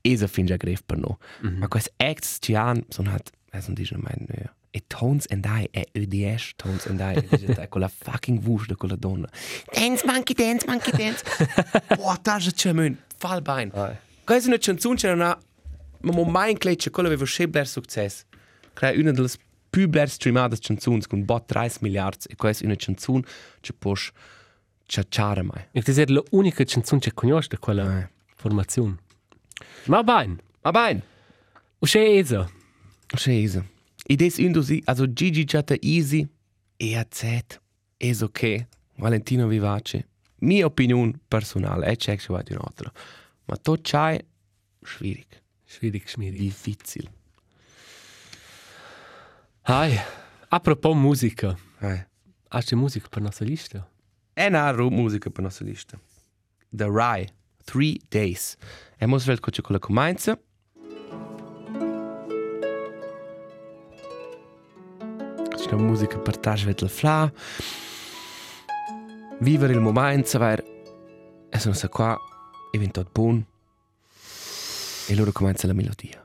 [0.00, 1.18] È a fin già gref per no.
[1.44, 1.58] Mm -hmm.
[1.58, 4.54] Ma questi acts ci hanno, sono halt, è un dice mein, ja.
[4.70, 7.14] E Tones and I, è UDS, Tones and I,
[7.54, 9.28] è quella fucking wusch di quella donna.
[9.72, 11.22] Dance monkey, dance monkey, dance.
[11.96, 13.70] Boah, da è c'è mein, fall bein.
[13.72, 13.96] Ah.
[14.24, 15.38] Questa è una
[16.04, 18.24] canzone, c'è una, ma mo mai in clecce, quello aveva sempre successo.
[18.72, 19.28] Crea una delle
[19.70, 23.22] più bler streamadas canzuns con bot 30 miliards e questa è una canzun
[23.60, 23.92] che può
[24.86, 25.66] ciacciare mai.
[25.72, 28.08] E questa è l'unica canzone che conosci di quella Eh.
[28.34, 28.96] formazione.
[29.86, 30.36] Ma bene.
[30.62, 31.02] Ma bene,
[31.78, 32.50] O c'è Esa?
[33.14, 33.64] scesa.
[34.06, 36.26] Ed è un dosi, also Gigi chatta easy
[36.76, 37.40] e a Z,
[37.96, 38.66] è ok.
[38.96, 40.08] Valentino Vivace.
[40.40, 42.92] Mia opinione personale, è c'è che vuoi di un altro.
[43.46, 44.22] Ma tu c'hai,
[44.82, 45.26] schwierig,
[45.74, 46.38] Schwierig, schwierig.
[46.38, 47.10] difficile.
[49.62, 49.98] Hai.
[50.48, 51.56] Apropos musica.
[51.80, 52.06] Eh.
[52.48, 53.84] Hast du Musik per nostra lista?
[54.32, 55.98] È una musica per la nostra lista.
[56.70, 58.56] The Rye, Three Days.
[58.96, 60.38] E mo svel coce con la comincia.
[65.56, 67.32] C'è una musica per trasvet la fla.
[69.40, 70.62] Vivere il momento, saper...
[71.48, 72.16] E sono sa qua,
[72.70, 73.44] e viene tot buon.
[75.06, 76.22] E loro comincia la melodia.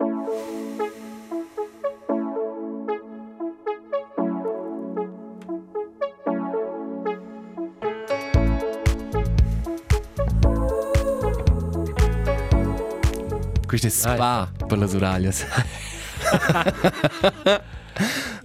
[13.67, 15.45] Questo è spa per le oraglias.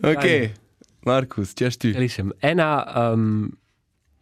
[0.02, 0.52] ok,
[1.02, 1.86] Marcus, c'è tu.
[1.86, 3.48] Elisem, ena um,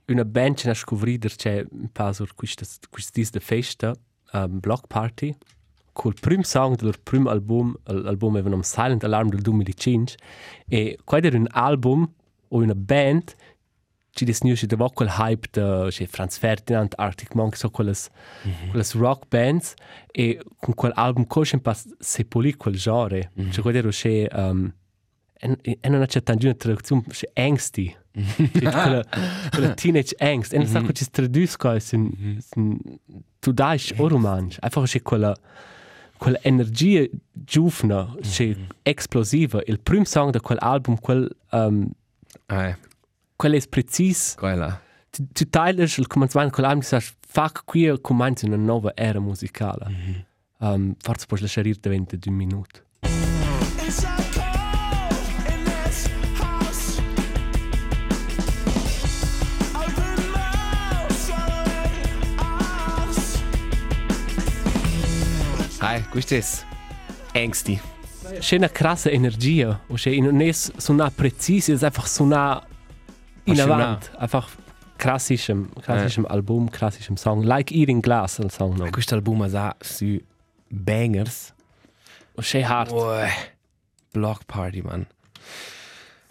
[0.08, 3.94] una band che na scovrire c'è un po' sur quistas quistis de festa,
[4.32, 5.34] um, Block Party,
[5.92, 10.16] col prim song del prim album, l'album era un Silent Alarm del 2005
[10.68, 12.10] e questo era un album
[12.48, 13.34] o una band
[14.14, 18.10] ci disnusce da quel hype de c'è Franz Ferdinand, Arctic Monkeys, so quelles,
[18.46, 18.70] mm -hmm.
[18.70, 19.74] quelles rock bands
[20.12, 23.30] e con quel album cosce po' sepolì quel genre.
[23.32, 23.50] Mm -hmm.
[23.50, 24.70] Cioè quello c'è um,
[25.62, 27.96] e, e non c'è tanto una traduzione, c'è angsti.
[28.12, 29.04] C'è quella,
[29.50, 30.52] quella teenage angst.
[30.52, 31.06] E non sa che ci
[31.80, 32.78] sin, sin,
[33.40, 34.58] tu dai o romanzo.
[34.60, 35.34] Einfach c'è quella
[36.22, 39.60] quella energia giovane, c'è esplosiva.
[39.66, 41.90] Il primo song di quell'album, quel, um,
[42.46, 42.76] Eh,
[43.34, 44.36] quel è preciso.
[44.36, 44.80] quella.
[45.10, 49.18] Tu, tu teiles il cominciamento con l'album e dici, fuck, qui comincia una nuova era
[49.18, 49.88] musicale.
[49.88, 50.24] Mm -hmm.
[50.58, 52.82] um, forse puoi lasciare davanti di un minuto.
[53.84, 54.31] It's
[65.82, 67.80] Hai, questo è angsti.
[68.38, 72.64] C'è una crassa energia, c'è non è suona preciso, è einfach suona
[73.42, 73.74] in suona.
[73.74, 74.48] avanti, einfach
[74.96, 78.88] klassischem, klassischem Album, klassischem Song, like Eating Glass, il Song no.
[78.90, 80.16] Questo album ha su
[80.68, 81.52] bangers.
[82.36, 82.92] O c'è hard.
[82.92, 83.28] Ui,
[84.12, 85.04] Block Party, man.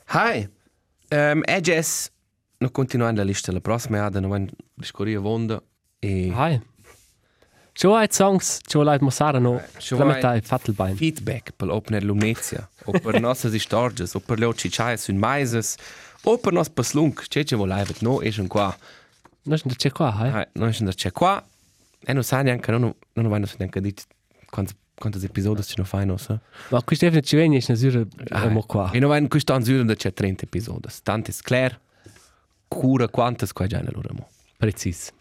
[0.06, 0.50] Hai,
[1.10, 2.08] um, e jazz,
[2.60, 5.62] non continuando la lista, la prossima ada, non vanno discorrere vonda.
[6.00, 6.62] E Hai.
[7.84, 9.62] Hai songs, hai mosara no.
[9.92, 10.96] Metà è Fattelbein.
[10.96, 15.76] feedback per opener Lumnezia, o per nostre stories, o per le ocicciaie sun maises,
[16.24, 18.76] o per nos paslunk, c'è c'è volaivet, no, e schon qua.
[19.44, 20.32] Non c'è qua, hai.
[20.32, 21.44] Hai, non è c'è qua.
[22.04, 24.06] E non sa neanche, non, non vanno neanche dit
[24.50, 26.40] quanti quanti episodi ci non fai, no, sa?
[26.70, 28.92] Ma questo è ci viene, è una Ah, mo qua.
[28.92, 30.88] E non vanno questo anzure da c'è 30 episodi.
[31.02, 31.80] Tanto è chiaro,
[32.68, 34.30] cura quantas qua già allora mo.
[34.58, 35.12] Preciso.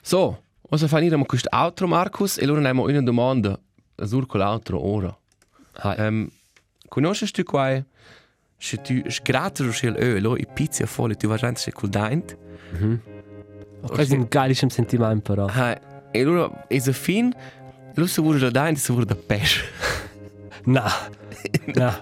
[0.00, 0.42] So,
[0.72, 3.60] cosa fanno questo altro Marcus e allora abbiamo una domanda
[4.04, 5.14] sur quell'altro ora.
[5.74, 6.06] Hai.
[6.06, 6.30] Um,
[6.88, 7.84] conosci tu qua
[8.56, 12.38] se tu sgratter o schel öl i pizza folle tu vai se col daint?
[13.82, 15.44] Questo è un geilischem Sentiment però.
[15.44, 15.78] Ha,
[16.10, 17.34] e allora è so fin,
[17.94, 19.60] lo se vuole da daint, se vuole da pesce.
[20.64, 20.90] Na.
[21.74, 21.98] Na.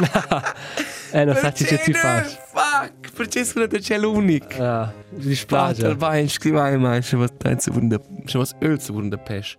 [0.00, 0.54] Na.
[1.12, 2.24] Eh, non sa che tu fai.
[2.24, 4.62] Fuck, perché sono da c'è l'unico.
[4.62, 5.94] Ah, di Spater splagia.
[5.94, 9.16] vai, scrivai mai, se was daint se vuole da, se was öl se vuole da
[9.18, 9.56] pesce.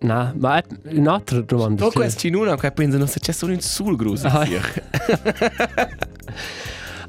[0.00, 1.84] Na, ma è un'altra domanda.
[1.84, 4.26] To questo in una, che pensa non se c'è solo un sul gruso.
[4.28, 4.46] Ah.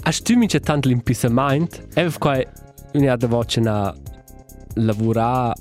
[0.04, 1.78] Hast du mich tanto l'impissamento?
[1.94, 2.42] E qua
[2.94, 3.96] una da voce na
[4.76, 5.54] lavorare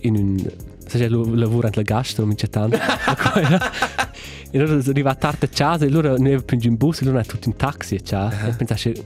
[0.00, 0.50] in un
[0.86, 2.78] se c'è lavoro alla gastro mi c'è tanto.
[4.56, 7.24] E allora arriva tardi a casa e allora ne più in bus e allora è
[7.26, 8.46] tutto in taxi a casa.
[8.46, 9.02] E pensassi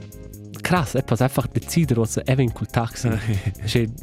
[0.61, 3.09] krass, e poi einfach decidere cosa è in quel taxi.
[3.65, 3.89] Cioè,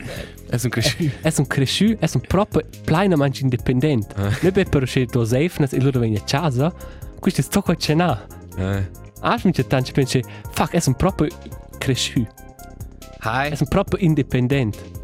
[0.51, 1.15] È un cresciuto.
[1.23, 4.15] è un cresciuto, è un proprio plenamente indipendente.
[4.15, 6.71] Non è per c'è do safeness e allora viene a casa.
[7.19, 8.27] Questo è tutto quello che c'è là.
[8.59, 8.91] Eh.
[9.21, 9.53] Acho mi
[9.93, 11.29] pensi, fuck, è un proprio
[11.79, 12.31] cresciuto.
[13.49, 14.98] È un proprio indipendente.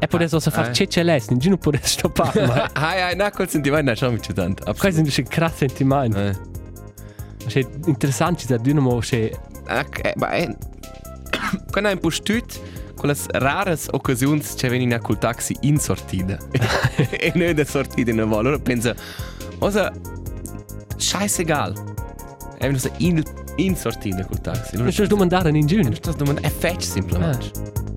[0.00, 0.70] E poi adesso se fa eh.
[0.70, 2.46] CCLS, non non può stoppare.
[2.46, 4.72] Ma Hai, hai, na, col sentimento, non mi c'è tanto.
[4.78, 6.18] questo è un crass sentimento.
[6.18, 6.36] Eh.
[7.46, 9.36] È interessante da dinamo che
[9.68, 10.46] Ok, ma è...
[11.70, 12.60] Quando hai un po' stut,
[12.96, 16.38] quelle rare occasioni c'è venire a col taxi in sortita.
[17.10, 18.38] e non da sortita in volta.
[18.38, 18.94] Allora pensa,
[19.58, 19.92] cosa...
[20.96, 21.96] Scheißegal.
[22.58, 23.22] È una in
[23.56, 24.76] in sortina col taxi.
[24.76, 25.80] Non ci domandare in giù.
[25.92, 27.50] Sto domandando è fetch semplicemente.
[27.52, 27.87] Stai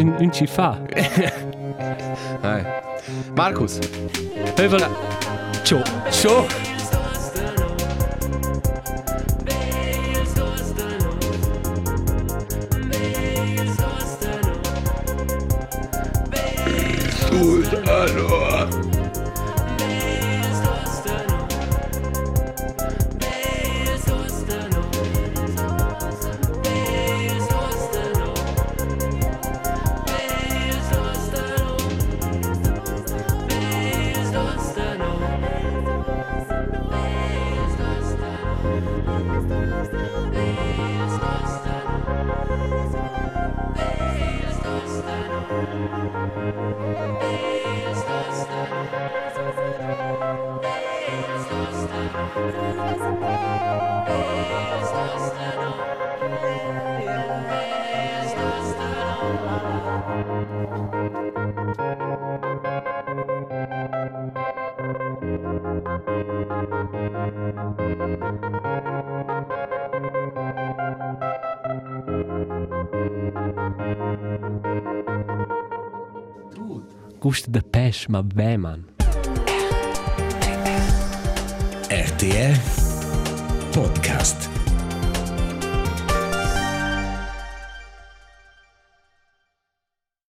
[0.00, 0.78] in un ci fa.
[3.34, 3.78] Markus.
[4.54, 4.86] Pövel.
[5.64, 5.82] Ciao.
[6.10, 6.71] Ciao.
[77.32, 78.84] Gusto de peixe, ma bem, man.
[81.88, 82.58] RTR
[83.72, 84.51] Podcast.